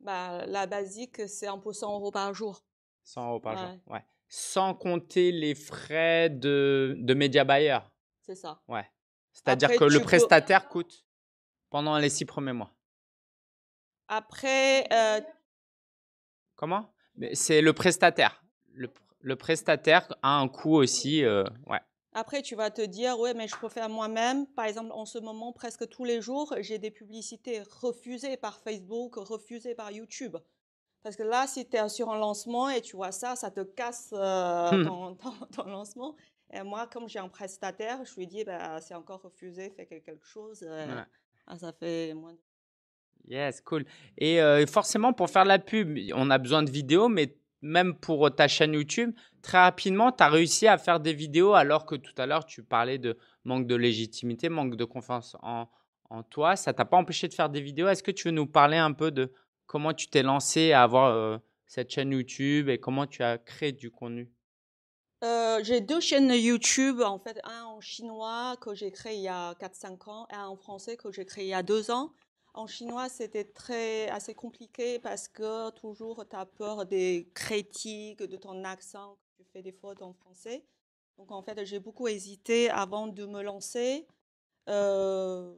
Bah, 0.00 0.46
la 0.46 0.66
basique, 0.66 1.26
c'est 1.26 1.48
un 1.48 1.58
peu 1.58 1.72
100 1.72 1.94
euros 1.94 2.10
par 2.12 2.32
jour. 2.34 2.62
100 3.04 3.28
euros 3.28 3.40
par 3.40 3.56
jour, 3.56 3.78
ouais 3.86 4.04
sans 4.28 4.74
compter 4.74 5.32
les 5.32 5.54
frais 5.54 6.28
de, 6.28 6.94
de 6.98 7.14
média 7.14 7.44
buyer. 7.44 7.78
C'est 8.22 8.34
ça. 8.34 8.60
Ouais. 8.68 8.84
C'est-à-dire 9.32 9.70
que 9.76 9.84
le 9.84 10.00
prestataire 10.00 10.68
coûte 10.68 11.06
pendant 11.70 11.96
les 11.98 12.10
six 12.10 12.24
premiers 12.24 12.52
mois. 12.52 12.74
Après. 14.08 14.86
Euh 14.92 15.20
Comment? 16.58 16.92
C'est 17.32 17.62
le 17.62 17.72
prestataire. 17.72 18.44
Le, 18.74 18.90
le, 19.20 19.36
prestataire 19.36 20.14
a 20.22 20.38
un 20.38 20.48
coût 20.48 20.74
aussi. 20.74 21.24
Euh, 21.24 21.44
ouais. 21.66 21.80
Après, 22.12 22.42
tu 22.42 22.54
vas 22.56 22.70
te 22.70 22.82
dire, 22.82 23.18
ouais, 23.20 23.32
mais 23.32 23.46
je 23.48 23.56
peux 23.56 23.68
faire 23.68 23.88
moi-même. 23.88 24.46
Par 24.48 24.64
exemple, 24.66 24.90
en 24.92 25.06
ce 25.06 25.18
moment, 25.18 25.52
presque 25.52 25.88
tous 25.88 26.04
les 26.04 26.20
jours, 26.20 26.54
j'ai 26.60 26.78
des 26.78 26.90
publicités 26.90 27.62
refusées 27.80 28.36
par 28.36 28.58
Facebook, 28.58 29.14
refusées 29.16 29.74
par 29.76 29.90
YouTube. 29.92 30.36
Parce 31.04 31.14
que 31.14 31.22
là, 31.22 31.46
si 31.46 31.64
tu 31.68 31.76
es 31.76 31.88
sur 31.88 32.10
un 32.10 32.18
lancement 32.18 32.68
et 32.68 32.80
tu 32.82 32.96
vois 32.96 33.12
ça, 33.12 33.36
ça 33.36 33.50
te 33.52 33.60
casse 33.60 34.10
euh, 34.12 34.70
Hmm. 34.72 34.84
ton, 34.84 35.14
ton- 35.14 35.46
ton 35.54 35.64
lancement. 35.64 36.16
Et 36.52 36.62
moi, 36.62 36.88
comme 36.88 37.08
j'ai 37.08 37.20
un 37.20 37.28
prestataire, 37.28 38.04
je 38.04 38.14
lui 38.16 38.26
dis, 38.26 38.42
bah, 38.42 38.80
c'est 38.80 38.94
encore 38.94 39.22
refusé, 39.22 39.70
fais 39.70 39.86
quelque 39.86 40.24
chose. 40.24 40.64
euh, 40.66 41.02
ah, 41.46 41.56
ça 41.58 41.72
fait 41.72 42.14
moins 42.14 42.32
de... 42.32 42.38
Yes, 43.28 43.60
cool. 43.60 43.84
Et 44.16 44.40
euh, 44.40 44.66
forcément, 44.66 45.12
pour 45.12 45.28
faire 45.30 45.44
la 45.44 45.58
pub, 45.58 45.98
on 46.14 46.30
a 46.30 46.38
besoin 46.38 46.62
de 46.62 46.70
vidéos, 46.70 47.08
mais 47.08 47.36
même 47.60 47.94
pour 47.94 48.34
ta 48.34 48.48
chaîne 48.48 48.72
YouTube, 48.72 49.12
très 49.42 49.58
rapidement, 49.58 50.12
tu 50.12 50.22
as 50.22 50.28
réussi 50.28 50.66
à 50.66 50.78
faire 50.78 51.00
des 51.00 51.12
vidéos 51.12 51.54
alors 51.54 51.84
que 51.84 51.94
tout 51.94 52.14
à 52.16 52.26
l'heure, 52.26 52.46
tu 52.46 52.62
parlais 52.62 52.98
de 52.98 53.18
manque 53.44 53.66
de 53.66 53.74
légitimité, 53.74 54.48
manque 54.48 54.76
de 54.76 54.84
confiance 54.84 55.36
en, 55.42 55.68
en 56.10 56.22
toi. 56.22 56.56
Ça 56.56 56.72
t'a 56.72 56.84
pas 56.84 56.96
empêché 56.96 57.28
de 57.28 57.34
faire 57.34 57.50
des 57.50 57.60
vidéos. 57.60 57.88
Est-ce 57.88 58.02
que 58.02 58.10
tu 58.10 58.28
veux 58.28 58.34
nous 58.34 58.46
parler 58.46 58.76
un 58.76 58.92
peu 58.92 59.10
de 59.10 59.32
comment 59.66 59.92
tu 59.92 60.08
t'es 60.08 60.22
lancé 60.22 60.72
à 60.72 60.82
avoir 60.82 61.12
euh, 61.12 61.38
cette 61.66 61.90
chaîne 61.90 62.12
YouTube 62.12 62.68
et 62.68 62.78
comment 62.78 63.06
tu 63.06 63.22
as 63.22 63.38
créé 63.38 63.72
du 63.72 63.90
contenu? 63.90 64.30
Euh, 65.24 65.60
j'ai 65.64 65.80
deux 65.80 66.00
chaînes 66.00 66.32
YouTube, 66.32 67.00
en 67.00 67.18
fait, 67.18 67.40
un 67.42 67.64
en 67.64 67.80
chinois 67.80 68.56
que 68.60 68.74
j'ai 68.74 68.92
créé 68.92 69.16
il 69.16 69.22
y 69.22 69.28
a 69.28 69.52
4-5 69.54 70.08
ans, 70.08 70.26
et 70.30 70.36
un 70.36 70.46
en 70.46 70.56
français 70.56 70.96
que 70.96 71.10
j'ai 71.10 71.24
créé 71.24 71.46
il 71.46 71.48
y 71.48 71.54
a 71.54 71.64
deux 71.64 71.90
ans. 71.90 72.12
En 72.58 72.66
chinois, 72.66 73.08
c'était 73.08 73.44
très 73.44 74.08
assez 74.08 74.34
compliqué 74.34 74.98
parce 74.98 75.28
que 75.28 75.70
toujours 75.70 76.26
tu 76.28 76.34
as 76.34 76.44
peur 76.44 76.86
des 76.86 77.30
critiques, 77.32 78.20
de 78.20 78.36
ton 78.36 78.64
accent, 78.64 79.14
que 79.14 79.44
tu 79.44 79.48
fais 79.52 79.62
des 79.62 79.70
fautes 79.70 80.02
en 80.02 80.12
français. 80.12 80.64
Donc 81.18 81.30
en 81.30 81.40
fait, 81.40 81.64
j'ai 81.64 81.78
beaucoup 81.78 82.08
hésité 82.08 82.68
avant 82.68 83.06
de 83.06 83.24
me 83.26 83.42
lancer. 83.42 84.08
Euh, 84.68 85.54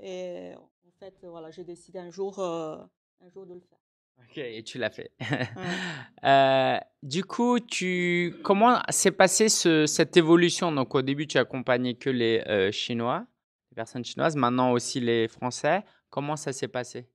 et 0.00 0.54
en 0.56 0.90
fait, 0.98 1.14
voilà, 1.22 1.52
j'ai 1.52 1.62
décidé 1.62 2.00
un 2.00 2.10
jour, 2.10 2.40
euh, 2.40 2.78
un 3.24 3.28
jour 3.30 3.46
de 3.46 3.54
le 3.54 3.60
faire. 3.60 3.78
Ok, 4.18 4.38
et 4.38 4.64
tu 4.64 4.78
l'as 4.78 4.90
fait. 4.90 5.12
Ouais. 5.20 5.46
Euh, 6.24 6.78
du 7.02 7.22
coup, 7.22 7.60
tu, 7.60 8.34
comment 8.42 8.80
s'est 8.88 9.10
passée 9.12 9.50
ce- 9.50 9.84
cette 9.86 10.16
évolution? 10.16 10.72
Donc, 10.72 10.94
au 10.94 11.02
début, 11.02 11.26
tu 11.26 11.36
accompagnais 11.38 11.94
que 11.94 12.08
les 12.08 12.72
Chinois, 12.72 13.26
les 13.70 13.74
personnes 13.74 14.04
chinoises, 14.06 14.34
maintenant 14.34 14.72
aussi 14.72 15.00
les 15.00 15.28
Français. 15.28 15.84
Comment 16.14 16.36
ça 16.36 16.52
s'est 16.52 16.68
passé? 16.68 17.08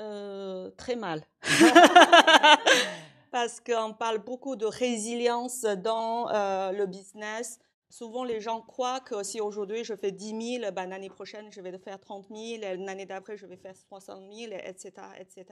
Euh, 0.00 0.70
très 0.76 0.94
mal. 0.94 1.26
Parce 3.32 3.58
qu'on 3.58 3.92
parle 3.92 4.18
beaucoup 4.18 4.54
de 4.54 4.66
résilience 4.66 5.62
dans 5.62 6.28
euh, 6.30 6.70
le 6.70 6.86
business. 6.86 7.58
Souvent, 7.90 8.22
les 8.22 8.40
gens 8.40 8.60
croient 8.60 9.00
que 9.00 9.24
si 9.24 9.40
aujourd'hui 9.40 9.82
je 9.82 9.96
fais 9.96 10.12
10 10.12 10.60
000, 10.60 10.72
ben, 10.72 10.86
l'année 10.86 11.10
prochaine 11.10 11.50
je 11.50 11.60
vais 11.60 11.76
faire 11.76 11.98
30 11.98 12.28
000, 12.28 12.38
et 12.38 12.76
l'année 12.76 13.04
d'après 13.04 13.36
je 13.36 13.46
vais 13.46 13.56
faire 13.56 13.76
60 13.76 14.32
000, 14.32 14.52
etc., 14.52 14.92
etc. 15.18 15.46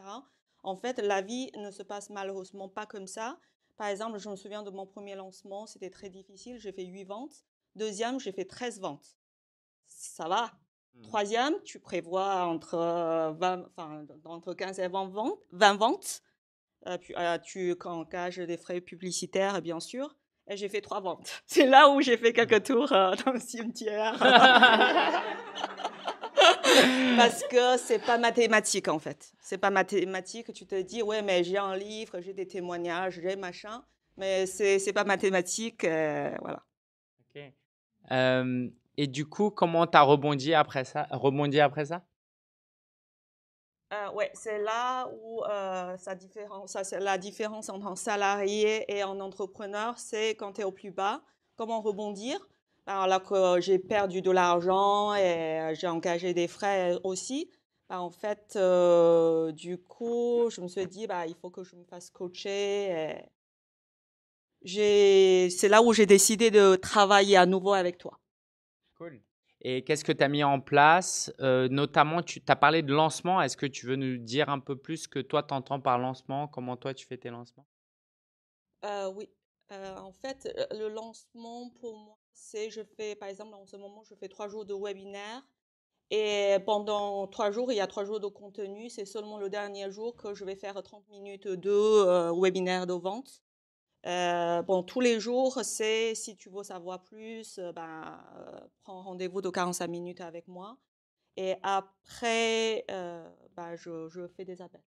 En 0.63 0.77
fait, 0.77 1.01
la 1.01 1.21
vie 1.21 1.51
ne 1.57 1.73
se 1.73 1.83
passe 1.83 2.11
malheureusement 2.11 2.69
pas 2.69 2.87
comme 2.87 3.09
ça. 3.09 3.41
Par 3.77 3.89
exemple, 3.89 4.21
je 4.21 4.29
me 4.29 4.37
souviens 4.37 4.63
de 4.63 4.71
mon 4.71 4.87
premier 4.87 5.17
lancement, 5.17 5.67
c'était 5.67 5.91
très 5.91 6.11
difficile, 6.11 6.61
j'ai 6.61 6.71
fait 6.71 6.85
8 6.85 7.03
ventes. 7.07 7.45
Deuxième, 7.75 8.21
j'ai 8.21 8.31
fait 8.31 8.45
13 8.45 8.79
ventes. 8.79 9.17
Ça 9.89 10.29
va, 10.29 10.53
Troisième, 11.03 11.55
tu 11.65 11.79
prévois 11.79 12.45
entre, 12.45 12.75
euh, 12.75 13.33
20, 13.33 13.65
enfin, 13.77 14.05
entre 14.25 14.55
15 14.55 14.79
et 14.79 14.89
20 14.89 15.09
ventes. 15.09 15.41
20 15.53 15.75
ventes. 15.75 16.23
Euh, 16.87 16.99
puis, 16.99 17.15
euh, 17.17 17.39
tu 17.39 17.75
engages 17.85 18.39
des 18.39 18.57
frais 18.57 18.81
publicitaires, 18.81 19.61
bien 19.63 19.81
sûr. 19.81 20.17
Et 20.49 20.57
j'ai 20.57 20.69
fait 20.69 20.81
trois 20.81 21.01
ventes. 21.01 21.43
C'est 21.47 21.67
là 21.67 21.89
où 21.91 22.01
j'ai 22.01 22.17
fait 22.17 22.33
quelques 22.33 22.65
tours 22.65 22.93
euh, 22.93 23.15
dans 23.25 23.33
le 23.33 23.41
cimetière. 23.41 24.17
Parce 27.17 27.45
que 27.45 27.77
c'est 27.77 27.99
pas 28.05 28.17
mathématique 28.19 28.89
en 28.89 28.99
fait. 28.99 29.33
C'est 29.41 29.59
pas 29.59 29.71
mathématique. 29.71 30.53
Tu 30.55 30.67
te 30.67 30.81
dis, 30.81 31.03
ouais, 31.03 31.21
mais 31.21 31.45
j'ai 31.45 31.59
un 31.59 31.77
livre, 31.77 32.21
j'ai 32.21 32.33
des 32.33 32.47
témoignages, 32.47 33.21
j'ai 33.23 33.37
machin. 33.37 33.85
Mais 34.17 34.47
c'est 34.47 34.79
c'est 34.79 34.95
pas 34.95 35.05
mathématique. 35.05 35.83
voilà. 35.85 36.65
Ok. 37.21 37.43
Et 38.97 39.07
du 39.07 39.27
coup, 39.29 39.51
comment 39.51 39.87
tu 39.87 39.97
as 39.97 40.03
rebondi 40.03 40.55
après 40.55 40.85
ça? 40.85 41.07
Rebondi 41.11 41.61
après 41.61 41.87
ça? 41.87 42.03
Euh, 43.93 44.11
ouais, 44.13 44.31
c'est 44.35 44.59
là 44.59 45.07
où 45.23 45.45
euh, 45.45 45.97
ça 45.99 46.15
différence, 46.15 46.73
ça, 46.83 46.99
la 47.01 47.19
différence 47.19 47.69
entre 47.69 47.87
un 47.87 47.97
salarié 47.97 48.85
et 48.91 49.03
un 49.03 49.21
entrepreneur, 49.21 49.99
c'est 49.99 50.31
quand 50.31 50.55
tu 50.55 50.63
es 50.63 50.65
au 50.65 50.73
plus 50.73 50.91
bas, 50.91 51.23
comment 51.57 51.83
rebondir? 51.83 52.39
Alors 52.87 53.07
là 53.07 53.21
que 53.21 53.61
j'ai 53.61 53.79
perdu 53.79 54.23
de 54.23 54.31
l'argent 54.31 55.15
et 55.15 55.61
euh, 55.61 55.75
j'ai 55.75 55.89
engagé 55.89 56.33
des 56.33 56.49
frais 56.49 56.97
aussi, 57.05 57.51
bah, 57.91 58.01
en 58.01 58.11
fait, 58.11 58.55
euh, 58.57 59.53
du 59.53 59.77
coup, 59.79 60.49
je 60.51 60.63
me 60.63 60.69
suis 60.69 60.87
dit, 60.87 61.07
bah, 61.07 61.27
il 61.27 61.35
faut 61.35 61.51
que 61.51 61.63
je 61.63 61.77
me 61.77 61.85
fasse 61.85 62.09
coacher. 62.11 63.21
et 64.65 65.51
C'est 65.51 65.69
là 65.69 65.83
où 65.83 65.93
j'ai 65.93 66.07
décidé 66.07 66.51
de 66.51 66.75
travailler 66.77 67.37
à 67.37 67.47
nouveau 67.47 67.75
avec 67.75 67.99
toi. 67.99 68.19
Et 69.61 69.85
qu'est-ce 69.85 70.05
que 70.05 70.13
tu 70.13 70.23
as 70.25 70.29
mis 70.29 70.43
en 70.45 70.61
place? 70.61 71.33
Euh, 71.41 71.69
notamment, 71.69 72.23
tu 72.23 72.43
as 72.49 72.57
parlé 72.57 72.83
de 72.83 72.93
lancement. 72.93 73.41
Est-ce 73.41 73.57
que 73.57 73.67
tu 73.67 73.87
veux 73.87 73.97
nous 73.97 74.17
dire 74.19 74.49
un 74.49 74.59
peu 74.61 74.77
plus 74.77 74.99
ce 75.05 75.09
que 75.09 75.21
toi, 75.21 75.43
tu 75.43 75.55
entends 75.55 75.81
par 75.81 75.99
lancement? 75.99 76.49
Comment 76.49 76.77
toi, 76.77 76.95
tu 76.95 77.07
fais 77.07 77.17
tes 77.19 77.31
lancements? 77.31 77.67
Euh, 78.85 79.11
oui, 79.13 79.29
Euh, 79.73 79.97
en 79.97 80.13
fait, 80.13 80.49
le 80.73 80.89
lancement 80.89 81.71
pour 81.81 81.97
moi, 81.97 82.19
c'est 82.35 82.69
je 82.71 82.83
fais, 82.83 83.15
par 83.17 83.29
exemple, 83.31 83.55
en 83.55 83.65
ce 83.65 83.77
moment, 83.77 84.03
je 84.05 84.15
fais 84.15 84.29
trois 84.29 84.47
jours 84.49 84.67
de 84.67 84.75
webinaire 84.75 85.43
et 86.11 86.59
pendant 86.67 87.27
trois 87.29 87.51
jours, 87.53 87.73
il 87.73 87.77
y 87.77 87.81
a 87.81 87.87
trois 87.89 88.05
jours 88.05 88.21
de 88.21 88.29
contenu. 88.29 88.91
C'est 88.91 89.07
seulement 89.07 89.39
le 89.39 89.51
dernier 89.51 89.91
jour 89.91 90.17
que 90.17 90.35
je 90.35 90.45
vais 90.45 90.57
faire 90.57 90.83
30 90.83 91.09
minutes 91.11 91.49
de 91.49 92.33
webinaire 92.41 92.87
de 92.87 92.95
vente. 92.95 93.43
Euh, 94.07 94.63
bon, 94.63 94.83
tous 94.83 95.01
les 95.01 95.21
jours, 95.21 95.61
c'est 95.63 96.15
si 96.15 96.37
tu 96.37 96.51
veux 96.51 96.65
savoir 96.65 97.03
plus, 97.03 97.59
euh, 97.59 97.73
ben, 97.73 98.21
euh, 98.37 98.61
prends 98.83 99.03
rendez-vous 99.03 99.41
de 99.41 99.49
45 99.49 99.87
minutes 99.87 100.21
avec 100.21 100.49
moi. 100.49 100.77
Et 101.37 101.55
après, 101.63 102.85
euh, 102.91 103.29
ben, 103.57 103.77
je, 103.77 104.09
je 104.09 104.27
fais 104.27 104.45
des 104.45 104.61
appels. 104.61 104.83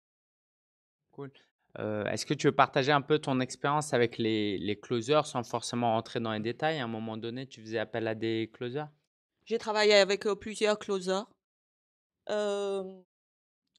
Cool. 1.12 1.32
Est-ce 1.78 2.26
que 2.26 2.34
tu 2.34 2.48
veux 2.48 2.56
partager 2.56 2.92
un 2.92 3.02
peu 3.02 3.18
ton 3.18 3.40
expérience 3.40 3.94
avec 3.94 4.18
les, 4.18 4.58
les 4.58 4.78
closers 4.78 5.26
sans 5.26 5.44
forcément 5.44 5.94
rentrer 5.94 6.20
dans 6.20 6.34
les 6.34 6.42
détails? 6.42 6.80
À 6.80 6.84
un 6.84 6.88
moment 6.88 7.16
donné, 7.16 7.48
tu 7.48 7.62
faisais 7.62 7.80
appel 7.80 8.08
à 8.10 8.16
des 8.16 8.50
closers? 8.54 8.90
J'ai 9.46 9.58
travaillé 9.58 9.94
avec 9.94 10.26
plusieurs 10.42 10.78
closers. 10.78 11.26
Euh, 12.30 12.84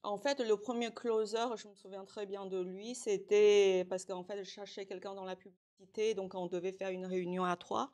en 0.03 0.17
fait, 0.17 0.39
le 0.39 0.57
premier 0.57 0.91
closer, 0.93 1.37
je 1.55 1.67
me 1.67 1.75
souviens 1.75 2.03
très 2.05 2.25
bien 2.25 2.45
de 2.45 2.61
lui, 2.61 2.93
c'était 2.95 3.85
parce 3.89 4.05
qu'en 4.05 4.23
fait, 4.23 4.37
je 4.43 4.49
cherchais 4.49 4.85
quelqu'un 4.85 5.13
dans 5.15 5.23
la 5.25 5.35
publicité, 5.35 6.13
donc 6.13 6.35
on 6.35 6.47
devait 6.47 6.71
faire 6.73 6.89
une 6.89 7.05
réunion 7.05 7.45
à 7.45 7.55
trois. 7.55 7.89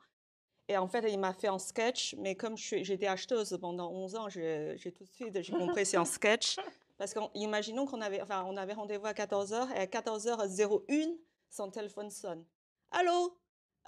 Et 0.68 0.76
en 0.76 0.86
fait, 0.86 1.04
il 1.10 1.18
m'a 1.18 1.32
fait 1.32 1.48
un 1.48 1.58
sketch, 1.58 2.14
mais 2.18 2.34
comme 2.36 2.56
j'étais 2.56 3.06
acheteuse 3.08 3.56
pendant 3.60 3.90
11 3.90 4.14
ans, 4.16 4.28
j'ai 4.28 4.76
tout 4.96 5.04
de 5.04 5.08
suite 5.10 5.42
j'ai 5.42 5.52
compris 5.52 5.84
c'est 5.86 5.96
un 5.96 6.04
sketch. 6.04 6.56
Parce 6.98 7.14
qu'imaginons 7.14 7.86
qu'on 7.86 8.00
avait, 8.00 8.20
enfin, 8.20 8.44
on 8.46 8.56
avait 8.56 8.74
rendez-vous 8.74 9.06
à 9.06 9.12
14h, 9.12 9.72
et 9.74 9.78
à 9.80 9.86
14h01, 9.86 11.16
son 11.48 11.70
téléphone 11.70 12.10
sonne. 12.10 12.44
Allô? 12.90 13.36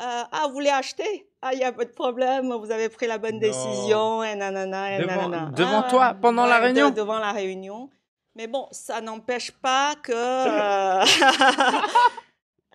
Euh, 0.00 0.22
Ah, 0.32 0.44
vous 0.46 0.54
voulez 0.54 0.70
acheter? 0.70 1.28
Ah, 1.42 1.52
il 1.52 1.58
n'y 1.58 1.64
a 1.64 1.72
pas 1.72 1.84
de 1.84 1.90
problème, 1.90 2.50
vous 2.52 2.70
avez 2.70 2.88
pris 2.88 3.06
la 3.06 3.18
bonne 3.18 3.34
Non. 3.34 3.40
décision, 3.40 4.22
et 4.24 4.34
nanana, 4.34 4.96
et 4.96 5.02
Devant- 5.02 5.28
nanana. 5.28 5.50
devant 5.50 5.82
Ah, 5.84 5.90
toi, 5.90 6.14
pendant 6.20 6.46
la 6.46 6.58
de- 6.60 6.64
réunion 6.64 6.90
Devant 6.90 7.18
la 7.18 7.32
réunion. 7.32 7.90
Mais 8.34 8.46
bon, 8.46 8.66
ça 8.70 9.00
n'empêche 9.00 9.50
pas 9.50 9.94
que... 10.02 10.12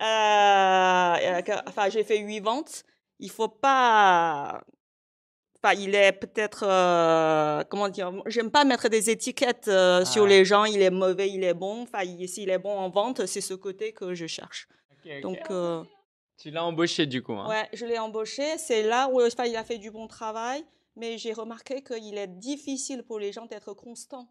euh, 0.00 1.42
que- 1.42 1.68
enfin, 1.68 1.88
j'ai 1.88 2.04
fait 2.04 2.18
huit 2.18 2.40
ventes. 2.40 2.84
Il 3.18 3.30
faut 3.30 3.48
pas... 3.48 4.62
Enfin, 5.60 5.74
il 5.74 5.94
est 5.94 6.12
peut-être... 6.12 6.64
euh, 6.64 7.64
comment 7.68 7.88
dire 7.88 8.12
J'aime 8.26 8.50
pas 8.52 8.64
mettre 8.64 8.88
des 8.88 9.10
étiquettes 9.10 9.66
euh, 9.68 10.04
sur 10.04 10.26
les 10.26 10.44
gens. 10.44 10.64
Il 10.64 10.80
est 10.80 10.90
mauvais, 10.90 11.28
il 11.30 11.42
est 11.42 11.54
bon. 11.54 11.82
Enfin, 11.82 12.02
il- 12.04 12.28
s'il 12.28 12.50
est 12.50 12.58
bon 12.58 12.78
en 12.78 12.90
vente, 12.90 13.26
c'est 13.26 13.40
ce 13.40 13.54
côté 13.54 13.92
que 13.92 14.14
je 14.14 14.26
cherche. 14.26 14.68
Donc... 15.22 15.38
euh, 15.50 15.82
Tu 16.36 16.50
l'as 16.50 16.64
embauché 16.64 17.06
du 17.06 17.22
coup. 17.24 17.32
hein? 17.32 17.48
Ouais, 17.48 17.68
je 17.72 17.84
l'ai 17.84 17.98
embauché. 17.98 18.56
C'est 18.58 18.84
là 18.84 19.08
où 19.10 19.20
enfin, 19.20 19.46
il 19.46 19.56
a 19.56 19.64
fait 19.64 19.78
du 19.78 19.90
bon 19.90 20.06
travail, 20.06 20.64
mais 20.94 21.18
j'ai 21.18 21.32
remarqué 21.32 21.82
qu'il 21.82 22.16
est 22.16 22.28
difficile 22.28 23.02
pour 23.02 23.18
les 23.18 23.32
gens 23.32 23.46
d'être 23.46 23.72
constants. 23.74 24.28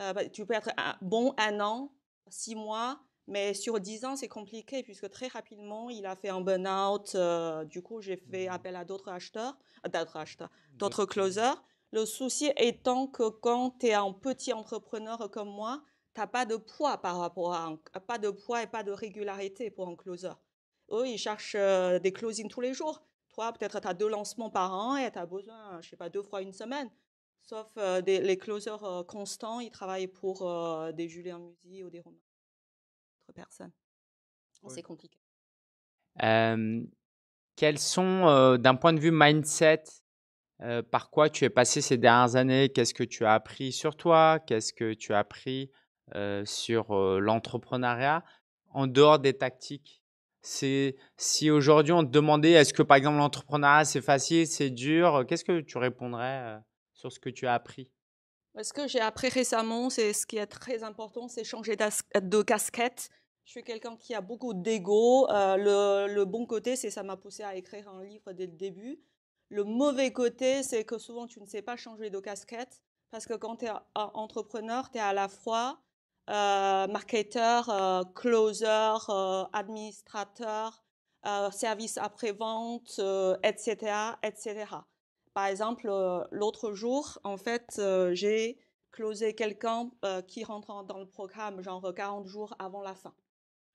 Euh, 0.00 0.12
bah, 0.12 0.28
tu 0.28 0.44
peux 0.44 0.54
être 0.54 0.70
un- 0.76 0.96
bon 1.02 1.34
un 1.38 1.60
an, 1.60 1.92
six 2.28 2.54
mois, 2.54 3.00
mais 3.26 3.54
sur 3.54 3.78
dix 3.80 4.04
ans, 4.04 4.16
c'est 4.16 4.28
compliqué 4.28 4.82
puisque 4.82 5.08
très 5.10 5.28
rapidement, 5.28 5.88
il 5.90 6.04
a 6.06 6.16
fait 6.16 6.28
un 6.30 6.40
burn-out. 6.40 7.14
euh, 7.14 7.64
du 7.64 7.82
coup, 7.82 8.00
j'ai 8.00 8.16
fait 8.16 8.48
appel 8.48 8.76
à 8.76 8.84
d'autres 8.84 9.08
acheteurs, 9.08 9.56
euh, 9.86 9.88
d'autres 9.88 10.16
acheteurs, 10.16 10.50
d'autres 10.72 11.04
closers. 11.04 11.62
Le 11.92 12.04
souci 12.06 12.50
étant 12.56 13.06
que 13.06 13.28
quand 13.28 13.78
tu 13.78 13.86
es 13.86 13.94
un 13.94 14.12
petit 14.12 14.52
entrepreneur 14.52 15.30
comme 15.30 15.48
moi, 15.48 15.82
tu 16.14 16.20
n'as 16.20 16.26
pas 16.26 16.44
de 16.44 16.56
poids 16.56 16.98
par 16.98 17.18
rapport 17.18 17.54
à 17.54 17.66
un- 17.66 17.76
pas 18.00 18.18
de 18.18 18.30
poids 18.30 18.62
et 18.62 18.66
pas 18.66 18.82
de 18.82 18.90
régularité 18.92 19.70
pour 19.70 19.88
un 19.88 19.94
closer. 19.96 20.32
Eux, 20.90 21.06
ils 21.08 21.18
cherchent 21.18 21.54
euh, 21.56 21.98
des 22.00 22.12
closings 22.12 22.48
tous 22.48 22.60
les 22.60 22.74
jours. 22.74 23.00
Toi, 23.28 23.52
peut-être 23.52 23.80
tu 23.80 23.88
as 23.88 23.94
deux 23.94 24.08
lancements 24.08 24.50
par 24.50 24.72
an 24.74 24.96
et 24.96 25.10
tu 25.10 25.18
as 25.18 25.26
besoin, 25.26 25.80
je 25.80 25.88
sais 25.90 25.96
pas, 25.96 26.08
deux 26.08 26.22
fois 26.22 26.42
une 26.42 26.52
semaine. 26.52 26.90
Sauf 27.46 27.70
euh, 27.76 28.00
des- 28.00 28.20
les 28.20 28.38
closers 28.38 28.82
euh, 28.84 29.04
constants, 29.04 29.60
ils 29.60 29.70
travaillent 29.70 30.08
pour 30.08 30.48
euh, 30.48 30.92
des 30.92 31.08
Julien 31.08 31.38
Musi 31.38 31.84
ou 31.84 31.90
des 31.90 32.00
Romain. 32.00 32.18
personnes. 33.34 33.72
C'est 34.68 34.82
compliqué. 34.82 35.18
quels 37.56 37.78
sont, 37.78 38.56
d'un 38.56 38.74
point 38.76 38.92
de 38.92 39.00
vue 39.00 39.10
mindset, 39.12 39.82
par 40.90 41.10
quoi 41.10 41.28
tu 41.28 41.44
es 41.44 41.50
passé 41.50 41.82
ces 41.82 41.98
dernières 41.98 42.36
années? 42.36 42.70
Qu'est-ce 42.70 42.94
que 42.94 43.04
tu 43.04 43.26
as 43.26 43.34
appris 43.34 43.72
sur 43.72 43.96
toi? 43.96 44.38
Qu'est-ce 44.38 44.72
que 44.72 44.94
tu 44.94 45.12
as 45.12 45.18
appris 45.18 45.70
sur 46.44 46.94
l'entrepreneuriat? 46.94 48.24
En 48.70 48.86
dehors 48.86 49.18
des 49.18 49.34
tactiques 49.34 50.02
c'est 50.46 50.96
si 51.16 51.50
aujourd'hui 51.50 51.92
on 51.92 52.04
te 52.04 52.10
demandait 52.10 52.50
est-ce 52.52 52.74
que 52.74 52.82
par 52.82 52.98
exemple 52.98 53.16
l'entrepreneuriat 53.16 53.84
c'est 53.86 54.02
facile, 54.02 54.46
c'est 54.46 54.68
dur, 54.70 55.24
qu'est-ce 55.26 55.44
que 55.44 55.60
tu 55.60 55.78
répondrais 55.78 56.58
sur 57.04 57.12
ce 57.12 57.20
que 57.20 57.28
tu 57.28 57.46
as 57.46 57.54
appris? 57.54 57.90
Ce 58.62 58.72
que 58.72 58.88
j'ai 58.88 59.00
appris 59.00 59.28
récemment, 59.28 59.90
c'est 59.90 60.12
ce 60.12 60.26
qui 60.26 60.38
est 60.38 60.46
très 60.46 60.82
important, 60.82 61.28
c'est 61.28 61.44
changer 61.44 61.76
de 61.76 62.42
casquette. 62.42 63.10
Je 63.44 63.50
suis 63.50 63.64
quelqu'un 63.64 63.96
qui 63.96 64.14
a 64.14 64.22
beaucoup 64.22 64.54
d'ego. 64.54 65.26
le, 65.28 66.06
le, 66.06 66.24
bon 66.24 66.46
côté, 66.46 66.76
c'est 66.76 66.90
ça 66.90 67.02
m'a 67.02 67.16
poussé 67.16 67.42
à 67.42 67.56
écrire 67.56 67.88
un 67.88 68.02
livre 68.02 68.32
dès 68.32 68.46
le 68.46 68.52
début. 68.52 69.00
Le 69.50 69.64
mauvais 69.64 70.12
côté, 70.12 70.62
c'est 70.62 70.84
que 70.84 70.96
souvent 70.98 71.26
tu 71.26 71.40
ne 71.40 71.46
sais 71.46 71.62
pas 71.62 71.76
changer 71.76 72.08
de 72.08 72.20
casquette 72.20 72.80
parce 73.10 73.26
que 73.26 73.34
quand 73.34 73.56
tu 73.56 73.66
es 73.66 73.70
entrepreneur, 73.94 74.90
tu 74.90 74.98
es 74.98 75.00
à 75.00 75.12
la 75.12 75.28
fois 75.28 75.80
euh, 76.30 76.86
marketeur, 76.86 77.68
euh, 77.68 78.02
closer, 78.14 78.96
euh, 79.10 79.44
administrateur, 79.52 80.82
service 81.52 81.98
après-vente, 81.98 83.00
etc., 83.42 84.16
etc. 84.22 84.66
Par 85.34 85.46
exemple, 85.46 85.88
l'autre 86.30 86.72
jour, 86.72 87.18
en 87.24 87.36
fait, 87.36 87.80
j'ai 88.12 88.58
closé 88.92 89.34
quelqu'un 89.34 89.90
qui 90.28 90.44
rentre 90.44 90.84
dans 90.84 90.98
le 90.98 91.06
programme 91.06 91.60
genre 91.60 91.92
40 91.92 92.26
jours 92.26 92.54
avant 92.58 92.82
la 92.82 92.94
fin. 92.94 93.14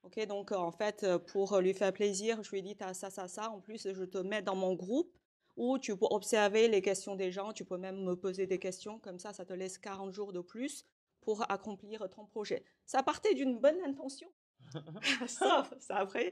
Ok, 0.03 0.25
donc 0.27 0.53
en 0.53 0.71
fait, 0.71 1.05
pour 1.27 1.59
lui 1.59 1.73
faire 1.73 1.91
plaisir, 1.91 2.41
je 2.41 2.49
lui 2.51 2.59
ai 2.59 2.61
dit, 2.61 2.77
as 2.79 2.93
ça, 2.93 3.09
ça, 3.09 3.27
ça. 3.27 3.49
En 3.51 3.59
plus, 3.59 3.91
je 3.91 4.03
te 4.05 4.17
mets 4.17 4.41
dans 4.41 4.55
mon 4.55 4.73
groupe 4.73 5.13
où 5.57 5.77
tu 5.77 5.95
peux 5.97 6.07
observer 6.09 6.69
les 6.69 6.81
questions 6.81 7.15
des 7.15 7.31
gens, 7.31 7.51
tu 7.51 7.65
peux 7.65 7.77
même 7.77 8.01
me 8.05 8.15
poser 8.15 8.47
des 8.47 8.59
questions, 8.59 8.97
comme 8.99 9.19
ça, 9.19 9.33
ça 9.33 9.43
te 9.43 9.51
laisse 9.51 9.77
40 9.77 10.13
jours 10.13 10.31
de 10.31 10.39
plus 10.39 10.85
pour 11.19 11.43
accomplir 11.51 12.09
ton 12.09 12.25
projet. 12.25 12.63
Ça 12.85 13.03
partait 13.03 13.33
d'une 13.33 13.59
bonne 13.59 13.79
intention. 13.85 14.29
ça 15.27 15.67
après. 15.89 16.31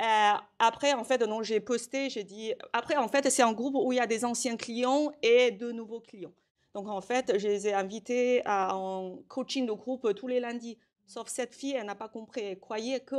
Euh, 0.00 0.32
après, 0.58 0.92
en 0.92 1.04
fait, 1.04 1.22
donc 1.22 1.44
j'ai 1.44 1.60
posté, 1.60 2.10
j'ai 2.10 2.24
dit. 2.24 2.52
Après, 2.72 2.96
en 2.96 3.08
fait, 3.08 3.28
c'est 3.30 3.42
un 3.42 3.52
groupe 3.52 3.74
où 3.76 3.92
il 3.92 3.96
y 3.96 4.00
a 4.00 4.06
des 4.06 4.24
anciens 4.24 4.56
clients 4.56 5.12
et 5.22 5.52
de 5.52 5.70
nouveaux 5.70 6.00
clients. 6.00 6.34
Donc, 6.74 6.88
en 6.88 7.00
fait, 7.00 7.38
je 7.38 7.46
les 7.46 7.68
ai 7.68 7.74
invités 7.74 8.42
à 8.44 8.72
un 8.72 9.16
coaching 9.28 9.66
de 9.66 9.72
groupe 9.72 10.12
tous 10.14 10.26
les 10.26 10.40
lundis. 10.40 10.78
Sauf 11.06 11.28
cette 11.28 11.54
fille, 11.54 11.74
elle 11.74 11.86
n'a 11.86 11.94
pas 11.94 12.08
compris. 12.08 12.40
Elle 12.40 12.58
croyait 12.58 13.00
que 13.00 13.14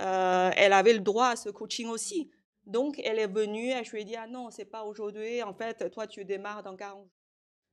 euh, 0.00 0.50
elle 0.56 0.72
avait 0.72 0.94
le 0.94 1.00
droit 1.00 1.28
à 1.28 1.36
ce 1.36 1.50
coaching 1.50 1.88
aussi. 1.88 2.30
Donc, 2.66 3.00
elle 3.04 3.18
est 3.18 3.28
venue 3.28 3.70
et 3.70 3.84
je 3.84 3.92
lui 3.92 4.02
ai 4.02 4.04
dit 4.04 4.16
Ah 4.16 4.26
non, 4.26 4.50
c'est 4.50 4.64
pas 4.64 4.82
aujourd'hui. 4.82 5.42
En 5.42 5.54
fait, 5.54 5.88
toi, 5.90 6.06
tu 6.06 6.24
démarres 6.24 6.64
dans 6.64 6.74
40 6.74 7.04
jours. 7.04 7.12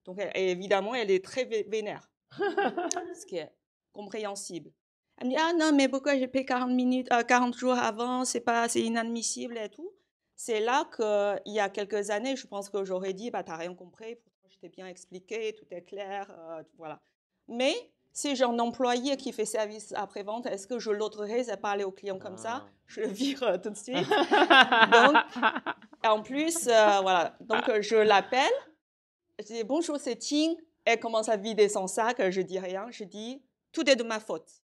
Donc, 0.06 0.20
évidemment, 0.36 0.94
elle 0.94 1.10
est 1.10 1.24
très 1.24 1.46
vénère. 1.46 2.12
ce 2.32 3.26
qui 3.26 3.38
est 3.38 3.52
compréhensible. 3.92 4.72
Elle 5.18 5.28
me 5.28 5.32
dit, 5.32 5.38
ah 5.40 5.54
non, 5.54 5.72
mais 5.74 5.88
pourquoi 5.88 6.18
j'ai 6.18 6.28
payé 6.28 6.46
40, 6.46 6.72
minutes, 6.72 7.10
40 7.28 7.56
euh, 7.56 7.58
jours 7.58 7.78
avant, 7.78 8.26
c'est 8.26 8.42
pas, 8.42 8.68
c'est 8.68 8.82
inadmissible 8.82 9.58
et 9.58 9.70
tout. 9.70 9.90
C'est 10.36 10.60
là 10.60 10.90
qu'il 10.96 11.54
y 11.54 11.60
a 11.60 11.70
quelques 11.70 12.10
années, 12.10 12.36
je 12.36 12.46
pense 12.48 12.70
que 12.70 12.84
j'aurais 12.84 13.14
dit, 13.14 13.32
bah, 13.32 13.44
t'as 13.44 13.56
rien 13.56 13.74
compris, 13.74 14.16
pourtant 14.16 14.50
je 14.50 14.58
t'ai 14.58 14.68
bien 14.68 14.88
expliqué, 14.88 15.56
tout 15.58 15.66
est 15.72 15.84
clair, 15.84 16.30
euh, 16.38 16.64
voilà. 16.78 17.00
Mais 17.48 17.74
si 18.12 18.36
j'ai 18.36 18.44
un 18.44 18.60
employé 18.60 19.16
qui 19.16 19.32
fait 19.32 19.46
service 19.46 19.94
après-vente, 19.96 20.46
est-ce 20.48 20.68
que 20.68 20.80
je 20.80 20.92
l'autoriserai 20.92 21.50
à 21.50 21.58
parler 21.58 21.86
aux 21.86 21.92
clients 21.92 22.20
comme 22.20 22.38
ça? 22.38 22.64
Ah. 22.66 22.70
Je 22.88 23.02
le 23.02 23.08
vire 23.08 23.44
euh, 23.44 23.58
tout 23.58 23.70
de 23.70 23.76
suite. 23.78 23.96
donc, 23.96 25.16
en 26.04 26.22
plus, 26.22 26.66
voilà, 26.66 27.38
donc 27.40 27.80
je 27.80 27.96
l'appelle, 27.96 28.52
je 29.40 29.46
dis, 29.46 29.64
bonjour, 29.64 29.98
c'est 29.98 30.18
Ting, 30.18 30.58
elle 30.84 31.00
commence 31.00 31.30
à 31.30 31.38
vider 31.38 31.70
son 31.70 31.88
sac, 31.88 32.30
je 32.30 32.42
dis 32.42 32.60
rien, 32.60 32.88
je 32.92 33.06
dis 33.06 33.42
tout 33.72 33.90
est 33.90 33.96
de 33.96 34.04
ma 34.04 34.20
faute. 34.20 34.65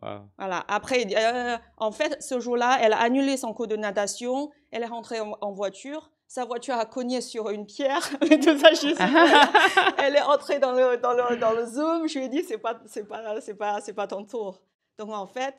Voilà. 0.00 0.64
Après, 0.68 1.06
euh, 1.16 1.56
en 1.76 1.92
fait, 1.92 2.22
ce 2.22 2.40
jour-là, 2.40 2.78
elle 2.80 2.92
a 2.92 3.00
annulé 3.00 3.36
son 3.36 3.52
cours 3.52 3.66
de 3.66 3.76
natation, 3.76 4.50
elle 4.70 4.82
est 4.82 4.86
rentrée 4.86 5.20
en, 5.20 5.52
voiture, 5.52 6.10
sa 6.26 6.44
voiture 6.44 6.74
a 6.74 6.84
cogné 6.84 7.20
sur 7.20 7.50
une 7.50 7.66
pierre, 7.66 8.08
elle 9.98 10.16
est 10.16 10.22
entrée 10.22 10.58
dans 10.58 10.72
le, 10.72 10.96
dans 10.98 11.12
le, 11.12 11.36
dans 11.36 11.52
le 11.52 11.66
Zoom, 11.66 12.08
je 12.08 12.18
lui 12.18 12.26
ai 12.26 12.28
dit, 12.28 12.44
c'est 12.44 12.58
pas, 12.58 12.78
c'est 12.86 13.04
pas, 13.04 13.40
c'est 13.40 13.54
pas, 13.54 13.80
c'est 13.80 13.94
pas 13.94 14.06
ton 14.06 14.24
tour. 14.24 14.60
Donc, 14.98 15.10
en 15.12 15.26
fait, 15.26 15.54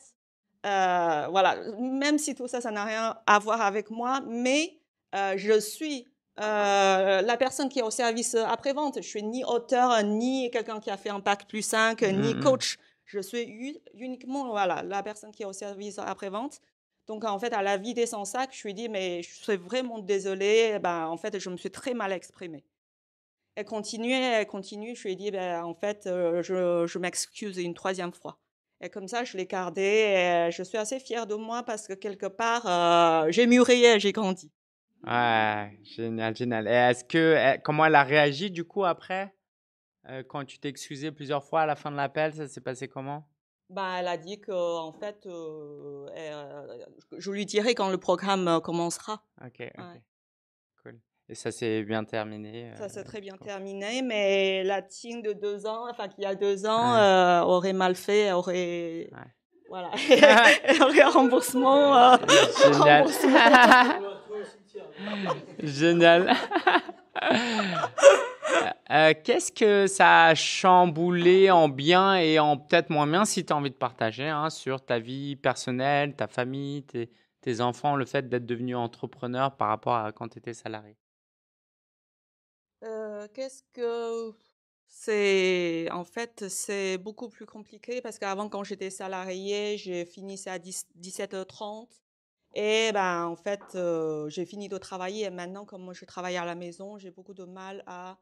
euh, 0.66 1.28
voilà, 1.30 1.56
même 1.80 2.18
si 2.18 2.36
tout 2.36 2.48
ça, 2.48 2.60
ça 2.62 2.72
n'a 2.72 2.84
rien 2.84 3.18
à 3.26 3.40
voir 3.40 3.62
avec 3.62 3.90
moi, 3.90 4.22
mais 4.28 4.78
euh, 5.16 5.34
je 5.38 5.60
suis 5.60 6.06
euh, 6.42 7.22
la 7.22 7.38
personne 7.38 7.70
qui 7.70 7.80
est 7.80 7.84
au 7.84 7.92
service 7.92 8.36
après-vente. 8.36 8.98
Je 8.98 9.08
suis 9.08 9.24
ni 9.24 9.44
auteur, 9.46 10.04
ni 10.04 10.50
quelqu'un 10.52 10.80
qui 10.80 10.90
a 10.90 10.98
fait 10.98 11.10
un 11.10 11.22
pack 11.22 11.48
plus 11.48 11.62
5, 11.62 12.02
ni 12.02 12.34
mm-hmm. 12.34 12.44
coach. 12.44 12.78
Je 13.10 13.20
suis 13.20 13.82
uniquement 13.96 14.50
voilà, 14.50 14.84
la 14.84 15.02
personne 15.02 15.32
qui 15.32 15.42
est 15.42 15.48
au 15.48 15.54
service 15.54 15.98
après-vente. 15.98 16.62
Donc, 17.08 17.26
en 17.26 17.40
fait, 17.40 17.52
à 17.54 17.64
la 17.64 17.76
vie 17.78 17.96
des 17.96 18.06
sans 18.06 18.24
sac, 18.24 18.52
je 18.54 18.62
lui 18.62 18.70
ai 18.70 18.74
dit, 18.74 18.88
mais 18.88 19.24
je 19.24 19.34
suis 19.34 19.58
vraiment 19.58 19.98
désolée. 19.98 20.78
Ben, 20.78 21.08
en 21.08 21.18
fait, 21.18 21.40
je 21.40 21.50
me 21.50 21.58
suis 21.58 21.72
très 21.72 21.96
mal 21.96 22.12
exprimée. 22.12 22.64
Elle 23.56 23.66
continuait, 23.66 24.34
elle 24.40 24.46
continue. 24.46 24.96
Je 24.96 25.04
lui 25.04 25.14
ai 25.14 25.16
dit, 25.16 25.32
ben, 25.32 25.64
en 25.64 25.74
fait, 25.74 26.06
euh, 26.06 26.44
je, 26.44 26.86
je 26.86 27.00
m'excuse 27.00 27.58
une 27.58 27.74
troisième 27.74 28.14
fois. 28.14 28.38
Et 28.80 28.90
comme 28.90 29.08
ça, 29.08 29.24
je 29.24 29.38
l'ai 29.38 29.48
gardé. 29.48 29.82
Et 29.82 30.52
je 30.52 30.62
suis 30.62 30.78
assez 30.78 31.00
fière 31.00 31.26
de 31.26 31.34
moi 31.34 31.64
parce 31.64 31.88
que 31.88 31.94
quelque 31.94 32.28
part, 32.28 32.68
euh, 32.68 33.32
j'ai 33.32 33.48
mûri 33.48 33.84
et 33.86 34.00
j'ai 34.00 34.12
grandi. 34.12 34.52
Ouais, 35.04 35.80
génial, 35.84 36.36
génial. 36.36 36.68
Et 36.68 36.92
est-ce 36.92 37.04
que, 37.04 37.56
eh, 37.56 37.60
comment 37.64 37.88
elle 37.88 37.96
a 37.96 38.04
réagi 38.04 38.52
du 38.52 38.66
coup 38.66 38.86
après, 38.86 39.34
euh, 40.10 40.24
quand 40.28 40.46
tu 40.46 40.60
t'es 40.60 40.70
excusé 40.70 41.12
plusieurs 41.12 41.44
fois 41.44 41.62
à 41.62 41.66
la 41.66 41.76
fin 41.76 41.92
de 41.92 41.96
l'appel, 41.96 42.34
ça 42.34 42.48
s'est 42.48 42.62
passé 42.62 42.88
comment? 42.88 43.28
Bah, 43.70 43.98
elle 44.00 44.08
a 44.08 44.18
dit 44.18 44.40
que 44.40 44.52
en 44.52 44.92
fait, 44.92 45.28
euh, 45.28 46.08
euh, 46.18 46.78
je 47.18 47.32
lui 47.32 47.46
dirai 47.46 47.76
quand 47.76 47.90
le 47.90 47.98
programme 47.98 48.60
commencera. 48.64 49.24
Ok. 49.46 49.62
Cool. 50.82 51.00
Et 51.28 51.36
ça 51.36 51.52
s'est 51.52 51.84
bien 51.84 52.04
terminé 52.04 52.72
Ça 52.76 52.90
s'est 52.90 53.04
très 53.04 53.22
bien 53.22 53.38
terminé, 53.38 54.02
mais 54.02 54.64
la 54.64 54.82
team 54.82 55.22
de 55.22 55.34
deux 55.34 55.68
ans, 55.68 55.88
enfin 55.90 56.08
qui 56.08 56.26
a 56.26 56.34
deux 56.34 56.66
ans, 56.66 57.44
aurait 57.44 57.74
mal 57.74 57.96
fait, 57.96 58.32
aurait. 58.32 59.10
Ouais. 59.12 59.34
Voilà, 59.70 59.92
aurait 60.82 61.02
un 61.02 61.10
remboursement. 61.10 62.18
Génial. 62.58 63.04
remboursement. 63.04 63.40
Génial. 65.64 66.36
Euh, 68.92 69.14
qu'est-ce 69.24 69.52
que 69.52 69.86
ça 69.86 70.26
a 70.26 70.36
chamboulé 70.36 71.52
en 71.52 71.70
bien 71.70 72.16
et 72.16 72.40
en 72.40 72.58
peut-être 72.58 72.90
moins 72.90 73.06
bien 73.06 73.24
si 73.24 73.46
tu 73.46 73.54
as 73.54 73.56
envie 73.56 73.70
de 73.70 73.76
partager 73.76 74.28
hein, 74.28 74.50
sur 74.50 74.84
ta 74.84 74.98
vie 74.98 75.36
personnelle, 75.36 76.16
ta 76.16 76.28
famille, 76.28 76.84
tes, 77.42 77.62
enfants, 77.62 77.96
le 77.96 78.06
fait 78.06 78.28
d'être 78.30 78.48
devenu 78.48 78.76
entrepreneur 78.76 79.56
par 79.56 79.68
rapport 79.70 79.96
à 79.96 80.12
quand 80.12 80.30
tu 80.30 80.40
étais 80.40 80.56
salarié? 80.56 80.98
Euh, 82.84 83.28
Qu'est-ce 83.34 83.62
que 83.74 84.34
c'est 84.88 85.88
en 85.92 86.04
fait 86.04 86.48
c'est 86.48 86.98
beaucoup 86.98 87.30
plus 87.30 87.46
compliqué 87.46 88.02
parce 88.02 88.18
qu'avant 88.18 88.50
quand 88.50 88.64
j'étais 88.64 88.90
salarié, 88.90 89.78
j'ai 89.78 90.04
fini 90.06 90.42
à 90.48 90.58
17h30 90.58 91.88
et 92.56 92.92
ben, 92.92 93.28
en 93.28 93.36
fait, 93.36 93.62
j'ai 94.30 94.46
fini 94.46 94.68
de 94.68 94.78
travailler 94.80 95.26
et 95.26 95.30
maintenant, 95.30 95.66
comme 95.66 95.94
je 95.94 96.06
travaille 96.06 96.38
à 96.38 96.46
la 96.46 96.56
maison, 96.56 96.98
j'ai 96.98 97.12
beaucoup 97.12 97.36
de 97.36 97.44
mal 97.44 97.84
à 97.86 98.18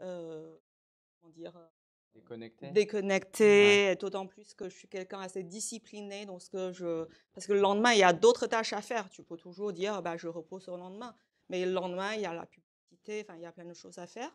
comment 0.00 1.32
dire, 1.32 1.52
déconnecter. 2.14 2.70
déconnecter 2.70 3.96
D'autant 3.96 4.26
plus 4.26 4.54
que 4.54 4.68
je 4.68 4.74
suis 4.74 4.88
quelqu'un 4.88 5.20
assez 5.20 5.42
discipliné. 5.42 6.26
Ce 6.38 6.50
que 6.50 6.72
je... 6.72 7.06
Parce 7.34 7.46
que 7.46 7.52
le 7.52 7.60
lendemain, 7.60 7.92
il 7.92 7.98
y 7.98 8.04
a 8.04 8.12
d'autres 8.12 8.46
tâches 8.46 8.72
à 8.72 8.82
faire. 8.82 9.08
Tu 9.10 9.22
peux 9.22 9.36
toujours 9.36 9.72
dire, 9.72 10.02
bah, 10.02 10.16
je 10.16 10.28
repose 10.28 10.68
au 10.68 10.76
lendemain. 10.76 11.14
Mais 11.48 11.64
le 11.64 11.72
lendemain, 11.72 12.14
il 12.14 12.22
y 12.22 12.26
a 12.26 12.34
la 12.34 12.46
publicité, 12.46 13.24
enfin, 13.24 13.36
il 13.36 13.42
y 13.42 13.46
a 13.46 13.52
plein 13.52 13.64
de 13.64 13.74
choses 13.74 13.98
à 13.98 14.06
faire. 14.06 14.30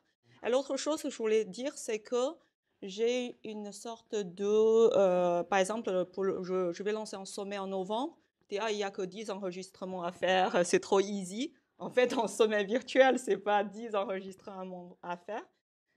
Et 0.46 0.50
l'autre 0.50 0.78
chose 0.78 1.02
que 1.02 1.10
je 1.10 1.18
voulais 1.18 1.46
dire, 1.46 1.78
c'est 1.78 2.00
que 2.00 2.36
j'ai 2.82 3.40
une 3.44 3.72
sorte 3.72 4.16
de... 4.16 5.44
par 5.44 5.60
exemple, 5.60 6.06
pour 6.06 6.44
je, 6.44 6.72
je 6.72 6.84
vais 6.84 6.92
lancer 6.92 7.16
un 7.16 7.26
sommet 7.26 7.58
en 7.58 7.68
novembre 7.68 8.18
ah, 8.60 8.72
il 8.72 8.78
n'y 8.78 8.84
a 8.84 8.92
que 8.92 9.02
10 9.02 9.30
enregistrements 9.32 10.04
à 10.04 10.12
faire, 10.12 10.54
c'est 10.66 10.80
trop 10.80 11.00
easy. 11.00 11.54
En 11.78 11.90
fait, 11.90 12.14
en 12.14 12.28
sommet 12.28 12.64
virtuel, 12.64 13.20
c'est 13.20 13.38
pas 13.38 13.64
10 13.64 13.96
enregistrements 13.96 14.98
à 15.02 15.18
faire. 15.18 15.44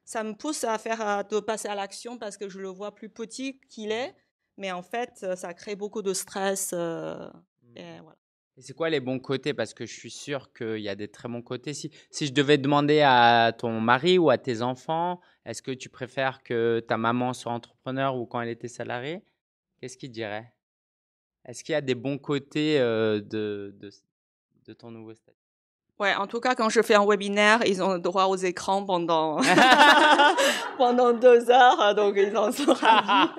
Ça 0.08 0.24
me 0.24 0.32
pousse 0.32 0.64
à 0.64 0.78
faire 0.78 1.22
de 1.28 1.38
passer 1.38 1.68
à 1.68 1.74
l'action 1.74 2.16
parce 2.16 2.38
que 2.38 2.48
je 2.48 2.60
le 2.60 2.68
vois 2.68 2.94
plus 2.94 3.10
petit 3.10 3.60
qu'il 3.68 3.92
est, 3.92 4.16
mais 4.56 4.72
en 4.72 4.80
fait, 4.80 5.26
ça 5.36 5.52
crée 5.52 5.76
beaucoup 5.76 6.00
de 6.00 6.14
stress. 6.14 6.70
Euh, 6.72 7.28
et 7.76 7.82
mmh. 7.82 8.00
voilà. 8.00 8.18
Et 8.56 8.62
c'est 8.62 8.72
quoi 8.72 8.88
les 8.88 9.00
bons 9.00 9.18
côtés? 9.18 9.52
Parce 9.52 9.74
que 9.74 9.84
je 9.84 9.92
suis 9.92 10.10
sûr 10.10 10.50
qu'il 10.54 10.78
y 10.78 10.88
a 10.88 10.94
des 10.94 11.08
très 11.08 11.28
bons 11.28 11.42
côtés. 11.42 11.74
Si, 11.74 11.90
si 12.10 12.26
je 12.26 12.32
devais 12.32 12.56
demander 12.56 13.02
à 13.02 13.52
ton 13.52 13.82
mari 13.82 14.16
ou 14.16 14.30
à 14.30 14.38
tes 14.38 14.62
enfants, 14.62 15.20
est-ce 15.44 15.60
que 15.60 15.72
tu 15.72 15.90
préfères 15.90 16.42
que 16.42 16.80
ta 16.80 16.96
maman 16.96 17.34
soit 17.34 17.52
entrepreneur 17.52 18.16
ou 18.16 18.24
quand 18.24 18.40
elle 18.40 18.48
était 18.48 18.66
salariée 18.66 19.22
Qu'est-ce 19.78 19.98
qu'ils 19.98 20.10
diraient? 20.10 20.54
Est-ce 21.44 21.62
qu'il 21.62 21.74
y 21.74 21.76
a 21.76 21.82
des 21.82 21.94
bons 21.94 22.16
côtés 22.16 22.78
de, 22.78 23.74
de, 23.78 23.90
de, 24.64 24.72
ton 24.72 24.90
nouveau 24.90 25.12
statut? 25.12 25.37
Ouais, 25.98 26.14
en 26.14 26.28
tout 26.28 26.38
cas, 26.38 26.54
quand 26.54 26.68
je 26.68 26.80
fais 26.80 26.94
un 26.94 27.04
webinaire, 27.04 27.60
ils 27.66 27.82
ont 27.82 27.94
le 27.94 27.98
droit 27.98 28.26
aux 28.26 28.36
écrans 28.36 28.84
pendant, 28.84 29.40
pendant 30.78 31.12
deux 31.12 31.50
heures, 31.50 31.94
donc 31.96 32.14
ils 32.16 32.36
en 32.36 32.52
sont 32.52 32.72
ravis. 32.72 33.32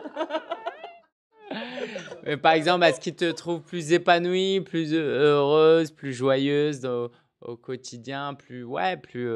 Mais 2.25 2.35
par 2.35 2.51
exemple, 2.51 2.83
est-ce 2.83 2.99
qu'ils 2.99 3.15
te 3.15 3.31
trouvent 3.31 3.61
plus 3.61 3.93
épanouie, 3.93 4.59
plus 4.59 4.93
heureuse, 4.93 5.91
plus 5.91 6.13
joyeuse 6.13 6.85
au, 6.85 7.11
au 7.41 7.55
quotidien, 7.55 8.33
plus, 8.33 8.65
ouais, 8.65 8.97
plus, 8.97 9.31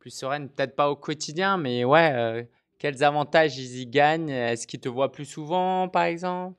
plus 0.00 0.10
sereine? 0.10 0.48
Peut-être 0.48 0.74
pas 0.74 0.90
au 0.90 0.96
quotidien, 0.96 1.56
mais 1.56 1.84
ouais, 1.84 2.50
quels 2.80 3.04
avantages 3.04 3.56
ils 3.56 3.82
y 3.82 3.86
gagnent? 3.86 4.30
Est-ce 4.30 4.66
qu'ils 4.66 4.80
te 4.80 4.88
voient 4.88 5.12
plus 5.12 5.24
souvent, 5.24 5.88
par 5.88 6.02
exemple? 6.02 6.58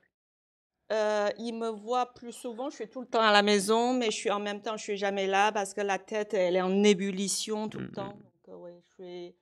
Euh, 0.92 1.30
il 1.40 1.54
me 1.54 1.70
voit 1.70 2.14
plus 2.14 2.32
souvent. 2.32 2.70
Je 2.70 2.76
suis 2.76 2.88
tout 2.88 3.02
le 3.02 3.08
temps 3.08 3.22
à 3.22 3.32
la 3.32 3.42
maison, 3.42 3.94
mais 3.94 4.08
je 4.08 4.16
suis 4.16 4.32
en 4.32 4.40
même 4.40 4.62
temps, 4.62 4.78
je 4.78 4.84
suis 4.84 4.98
jamais 4.98 5.28
là 5.28 5.52
parce 5.52 5.74
que 5.74 5.82
la 5.82 5.98
tête, 5.98 6.34
elle 6.34 6.56
est 6.56 6.62
en 6.62 6.84
ébullition 6.84 7.70
tout 7.70 7.80
le 7.80 7.88
mmh, 7.88 7.92
temps. 7.92 8.14
Mmh. 8.16 8.52
Donc, 8.52 8.66
euh, 8.68 8.80
je 8.84 9.04
suis 9.04 9.36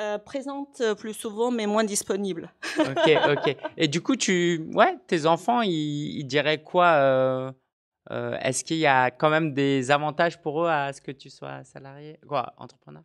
euh, 0.00 0.18
présente 0.18 0.82
plus 0.98 1.12
souvent, 1.12 1.50
mais 1.50 1.66
moins 1.66 1.84
disponible. 1.84 2.52
ok, 2.78 3.10
ok. 3.30 3.56
Et 3.76 3.88
du 3.88 4.00
coup, 4.00 4.16
tu, 4.16 4.70
ouais, 4.74 4.96
tes 5.06 5.26
enfants, 5.26 5.60
ils, 5.62 6.24
diraient 6.24 6.62
quoi 6.62 7.52
Est-ce 8.10 8.64
qu'il 8.64 8.78
y 8.78 8.86
a 8.86 9.10
quand 9.10 9.28
même 9.28 9.52
des 9.52 9.90
avantages 9.90 10.40
pour 10.40 10.64
eux 10.64 10.68
à 10.68 10.92
ce 10.94 11.02
que 11.02 11.12
tu 11.12 11.28
sois 11.28 11.62
salarié, 11.64 12.18
quoi, 12.26 12.54
entrepreneur? 12.56 13.02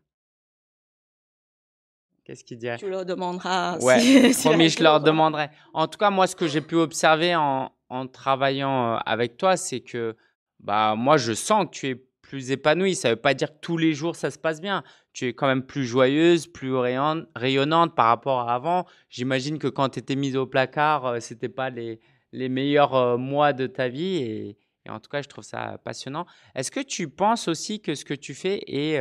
Qu'est-ce 2.26 2.44
qu'ils 2.44 2.58
diraient 2.58 2.78
Tu 2.78 2.90
leur 2.90 3.06
demanderas. 3.06 3.78
Ouais, 3.78 4.32
promis, 4.44 4.70
je 4.70 4.82
leur 4.82 5.00
demanderai. 5.00 5.50
En 5.74 5.88
tout 5.88 6.00
cas, 6.00 6.10
moi, 6.10 6.26
ce 6.26 6.36
que 6.36 6.48
j'ai 6.48 6.62
pu 6.62 6.76
observer 6.76 7.36
en, 7.36 7.72
en 7.90 8.08
travaillant 8.08 8.96
euh, 8.96 8.98
avec 9.06 9.38
toi, 9.38 9.58
c'est 9.58 9.82
que 9.82 10.16
bah, 10.60 10.96
moi, 10.98 11.18
je 11.18 11.34
sens 11.34 11.66
que 11.66 11.70
tu 11.70 11.88
es 11.88 11.96
plus 12.24 12.50
épanouie. 12.50 12.96
Ça 12.96 13.10
ne 13.10 13.14
veut 13.14 13.22
pas 13.22 13.36
dire 13.36 13.54
que 13.54 13.60
tous 13.62 13.78
les 13.78 13.94
jours, 13.94 14.16
ça 14.16 14.32
se 14.32 14.40
passe 14.40 14.60
bien. 14.60 14.84
Tu 15.14 15.28
es 15.28 15.34
quand 15.34 15.46
même 15.46 15.64
plus 15.64 15.86
joyeuse, 15.86 16.48
plus 16.48 16.74
rayonnante 16.76 17.96
par 17.96 18.08
rapport 18.08 18.50
à 18.50 18.56
avant. 18.56 18.86
J'imagine 19.10 19.60
que 19.60 19.68
quand 19.68 19.90
tu 19.90 20.00
étais 20.00 20.16
mise 20.16 20.36
au 20.36 20.48
placard, 20.48 21.06
euh, 21.06 21.20
ce 21.20 21.36
n'était 21.36 21.50
pas 21.50 21.70
les, 21.70 22.00
les 22.32 22.50
meilleurs 22.50 22.96
euh, 22.96 23.18
mois 23.18 23.54
de 23.54 23.68
ta 23.68 23.88
vie. 23.88 24.16
Et, 24.16 24.58
et, 24.86 24.90
en 24.90 25.00
tout 25.00 25.12
cas, 25.12 25.22
je 25.22 25.30
trouve 25.30 25.44
ça 25.44 25.80
passionnant. 25.84 26.26
Est-ce 26.56 26.72
que 26.72 26.80
tu 26.80 27.08
penses 27.08 27.48
aussi 27.48 27.82
que 27.82 27.94
ce 27.94 28.04
que 28.04 28.16
tu 28.16 28.34
fais 28.34 28.64
est 28.66 29.00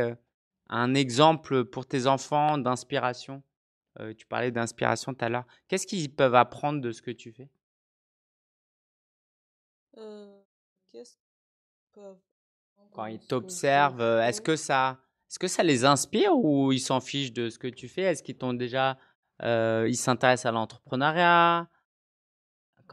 un 0.69 0.93
exemple 0.95 1.65
pour 1.65 1.85
tes 1.85 2.07
enfants 2.07 2.57
d'inspiration? 2.57 3.43
Euh, 3.99 4.13
Tu 4.13 4.25
parlais 4.25 4.51
d'inspiration 4.51 5.13
tout 5.13 5.23
à 5.23 5.29
l'heure. 5.29 5.45
Qu'est-ce 5.67 5.87
qu'ils 5.87 6.13
peuvent 6.13 6.35
apprendre 6.35 6.81
de 6.81 6.91
ce 6.91 7.01
que 7.01 7.11
tu 7.11 7.31
fais? 7.31 7.49
Euh, 9.97 10.41
Quand 12.91 13.05
ils 13.05 13.19
t'observent, 13.19 14.01
euh, 14.01 14.21
est-ce 14.25 14.41
que 14.41 14.55
ça, 14.55 14.99
est-ce 15.29 15.39
que 15.39 15.47
ça 15.47 15.63
les 15.63 15.85
inspire 15.85 16.35
ou 16.37 16.71
ils 16.71 16.79
s'en 16.79 16.99
fichent 16.99 17.33
de 17.33 17.49
ce 17.49 17.57
que 17.59 17.67
tu 17.67 17.87
fais? 17.87 18.01
Est-ce 18.03 18.23
qu'ils 18.23 18.37
t'ont 18.37 18.53
déjà, 18.53 18.97
ils 19.41 19.95
s'intéressent 19.97 20.47
à 20.47 20.51
l'entrepreneuriat? 20.51 21.67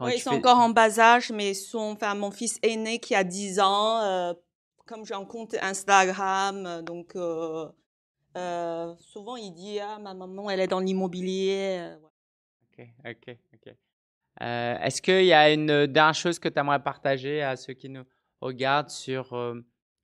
Ils 0.07 0.19
sont 0.19 0.31
encore 0.31 0.57
en 0.57 0.69
bas 0.69 0.99
âge, 0.99 1.31
mais 1.31 1.53
sont, 1.53 1.79
enfin, 1.95 2.15
mon 2.15 2.31
fils 2.31 2.59
aîné 2.63 2.99
qui 2.99 3.13
a 3.15 3.23
10 3.23 3.59
ans 3.59 4.33
comme 4.85 5.05
j'ai 5.05 5.13
un 5.13 5.25
compte 5.25 5.55
Instagram, 5.61 6.65
euh, 6.65 6.81
donc 6.81 7.15
euh, 7.15 7.69
euh, 8.37 8.93
souvent 8.99 9.35
il 9.35 9.51
dit 9.53 9.79
ah 9.79 9.99
ma 9.99 10.13
maman 10.13 10.49
elle 10.49 10.59
est 10.59 10.67
dans 10.67 10.79
l'immobilier. 10.79 11.93
Ok, 12.63 12.87
ok, 13.05 13.37
ok. 13.53 13.73
Est-ce 14.41 15.01
qu'il 15.01 15.25
y 15.25 15.33
a 15.33 15.51
une 15.51 15.85
dernière 15.85 16.15
chose 16.15 16.39
que 16.39 16.49
tu 16.49 16.59
aimerais 16.59 16.81
partager 16.81 17.41
à 17.43 17.55
ceux 17.55 17.73
qui 17.73 17.87
nous 17.87 18.03
regardent 18.41 18.89
sur 18.89 19.31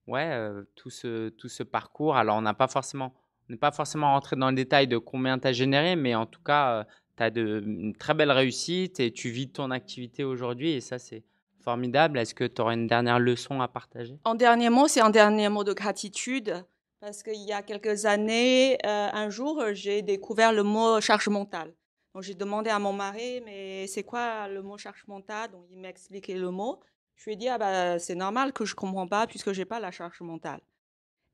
ouais 0.07 0.49
tout 0.75 0.89
ce 0.89 1.29
tout 1.29 1.49
ce 1.49 1.63
parcours? 1.63 2.15
Alors 2.15 2.37
on 2.37 2.41
n'a 2.41 2.53
pas 2.53 2.67
forcément 2.67 3.13
n'est 3.49 3.57
pas 3.57 3.71
forcément 3.71 4.13
rentré 4.13 4.35
dans 4.35 4.49
le 4.49 4.55
détail 4.55 4.87
de 4.87 4.99
combien 4.99 5.39
tu 5.39 5.47
as 5.47 5.53
généré, 5.53 5.95
mais 5.95 6.13
en 6.13 6.27
tout 6.27 6.41
cas 6.43 6.85
tu 7.17 7.23
as 7.23 7.31
de 7.31 7.63
une 7.65 7.95
très 7.95 8.13
belle 8.13 8.31
réussite 8.31 8.99
et 8.99 9.11
tu 9.11 9.29
vis 9.29 9.51
ton 9.51 9.71
activité 9.71 10.23
aujourd'hui 10.23 10.71
et 10.73 10.81
ça 10.81 10.99
c'est 10.99 11.23
Formidable. 11.61 12.19
Est-ce 12.19 12.33
que 12.33 12.45
tu 12.45 12.61
aurais 12.61 12.75
une 12.75 12.87
dernière 12.87 13.19
leçon 13.19 13.61
à 13.61 13.67
partager? 13.67 14.19
En 14.23 14.35
dernier 14.35 14.69
mot, 14.69 14.87
c'est 14.87 15.01
un 15.01 15.09
dernier 15.09 15.49
mot 15.49 15.63
de 15.63 15.73
gratitude. 15.73 16.65
Parce 16.99 17.23
qu'il 17.23 17.41
y 17.47 17.53
a 17.53 17.61
quelques 17.61 18.05
années, 18.05 18.77
euh, 18.85 19.09
un 19.13 19.29
jour, 19.29 19.63
j'ai 19.71 20.01
découvert 20.01 20.51
le 20.51 20.63
mot 20.63 20.99
charge 20.99 21.29
mentale. 21.29 21.73
Donc 22.13 22.23
j'ai 22.23 22.33
demandé 22.33 22.69
à 22.69 22.79
mon 22.79 22.91
mari, 22.91 23.41
mais 23.45 23.87
c'est 23.87 24.03
quoi 24.03 24.47
le 24.47 24.61
mot 24.61 24.77
charge 24.77 25.03
mentale? 25.07 25.51
Donc 25.51 25.65
il 25.71 25.79
m'a 25.79 25.89
expliqué 25.89 26.33
le 26.33 26.49
mot. 26.51 26.79
Je 27.15 27.25
lui 27.25 27.33
ai 27.33 27.35
dit, 27.35 27.47
ah 27.47 27.57
bah, 27.57 27.99
c'est 27.99 28.15
normal 28.15 28.51
que 28.51 28.65
je 28.65 28.73
ne 28.73 28.75
comprends 28.75 29.07
pas 29.07 29.27
puisque 29.27 29.53
je 29.53 29.59
n'ai 29.59 29.65
pas 29.65 29.79
la 29.79 29.91
charge 29.91 30.19
mentale. 30.21 30.61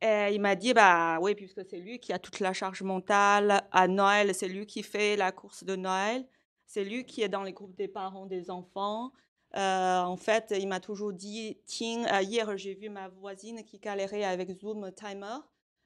Et 0.02 0.34
il 0.34 0.42
m'a 0.42 0.56
dit, 0.56 0.74
bah 0.74 1.18
oui, 1.22 1.34
puisque 1.34 1.62
c'est 1.68 1.78
lui 1.78 2.00
qui 2.00 2.14
a 2.14 2.20
toute 2.20 2.40
la 2.40 2.54
charge 2.54 2.84
mentale. 2.84 3.64
À 3.72 3.88
Noël, 3.88 4.36
c'est 4.36 4.48
lui 4.48 4.66
qui 4.66 4.84
fait 4.84 5.16
la 5.16 5.32
course 5.32 5.64
de 5.64 5.76
Noël. 5.76 6.28
C'est 6.66 6.84
lui 6.84 7.06
qui 7.06 7.22
est 7.22 7.30
dans 7.30 7.44
les 7.44 7.54
groupes 7.54 7.76
des 7.76 7.88
parents 7.88 8.26
des 8.26 8.52
enfants. 8.52 9.12
Euh, 9.56 10.02
en 10.02 10.18
fait, 10.18 10.54
il 10.58 10.68
m'a 10.68 10.82
toujours 10.82 11.14
dit, 11.14 11.58
tiens, 11.66 12.06
euh, 12.14 12.22
hier 12.22 12.58
j'ai 12.58 12.74
vu 12.74 12.90
ma 12.90 13.08
voisine 13.08 13.64
qui 13.64 13.80
galérait 13.80 14.26
avec 14.26 14.52
Zoom 14.60 14.92
Timer. 14.92 15.38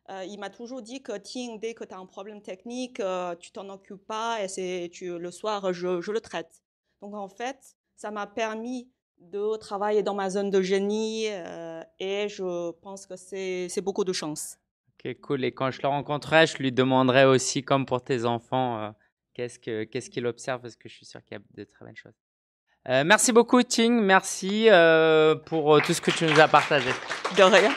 Euh, 0.10 0.26
il 0.26 0.40
m'a 0.40 0.50
toujours 0.50 0.82
dit 0.82 1.04
que 1.04 1.16
tiens, 1.18 1.58
dès 1.58 1.76
que 1.76 1.84
tu 1.84 1.94
as 1.94 2.00
un 2.00 2.08
problème 2.08 2.42
technique, 2.42 3.00
tu 3.40 3.52
t'en 3.52 3.70
occupes 3.70 4.06
pas 4.08 4.40
et 4.42 4.90
le 5.02 5.32
soir, 5.32 5.72
je, 5.72 6.12
le 6.12 6.20
traite. 6.20 6.64
Donc 7.02 7.14
en 7.14 7.30
fait, 7.30 7.76
ça 7.96 8.10
m'a 8.10 8.26
permis 8.26 8.90
de 9.20 9.56
travailler 9.58 10.02
dans 10.02 10.16
ma 10.16 10.32
zone 10.32 10.50
de 10.50 10.62
génie 10.64 11.26
et 11.26 12.28
je 12.28 12.72
pense 12.72 13.06
que 13.06 13.16
c'est 13.16 13.82
beaucoup 13.82 14.04
de 14.04 14.14
chance. 14.14 14.58
Ok, 15.06 15.16
cool. 15.22 15.44
Et 15.44 15.52
quand 15.52 15.70
je 15.70 15.80
le 15.84 15.88
rencontrerai, 15.90 16.48
je 16.48 16.58
lui 16.58 16.72
demanderai 16.72 17.26
aussi, 17.26 17.62
comme 17.62 17.86
pour 17.86 18.04
tes 18.04 18.26
enfants, 18.26 18.96
qu'est-ce 19.36 19.60
qu'il 19.60 19.88
qu 20.10 20.26
observe? 20.26 20.62
Parce 20.62 20.76
que 20.76 20.90
je 20.90 20.96
suis 20.96 21.06
sûr 21.06 21.24
qu'il 21.24 21.38
y 21.38 21.40
a 21.40 21.44
de 21.54 21.64
très 21.66 21.86
belles 21.86 21.96
choses. 21.96 22.18
Euh, 22.90 23.04
merci 23.06 23.32
beaucoup, 23.32 23.62
Ting. 23.62 24.02
Merci 24.02 24.68
euh, 24.70 25.36
pour 25.36 25.76
euh, 25.76 25.80
tout 25.80 25.94
ce 25.94 26.02
que 26.02 26.10
tu 26.10 26.26
nous 26.26 26.40
as 26.40 26.48
partagé. 26.48 26.90
De 27.38 27.44
rien. 27.44 27.70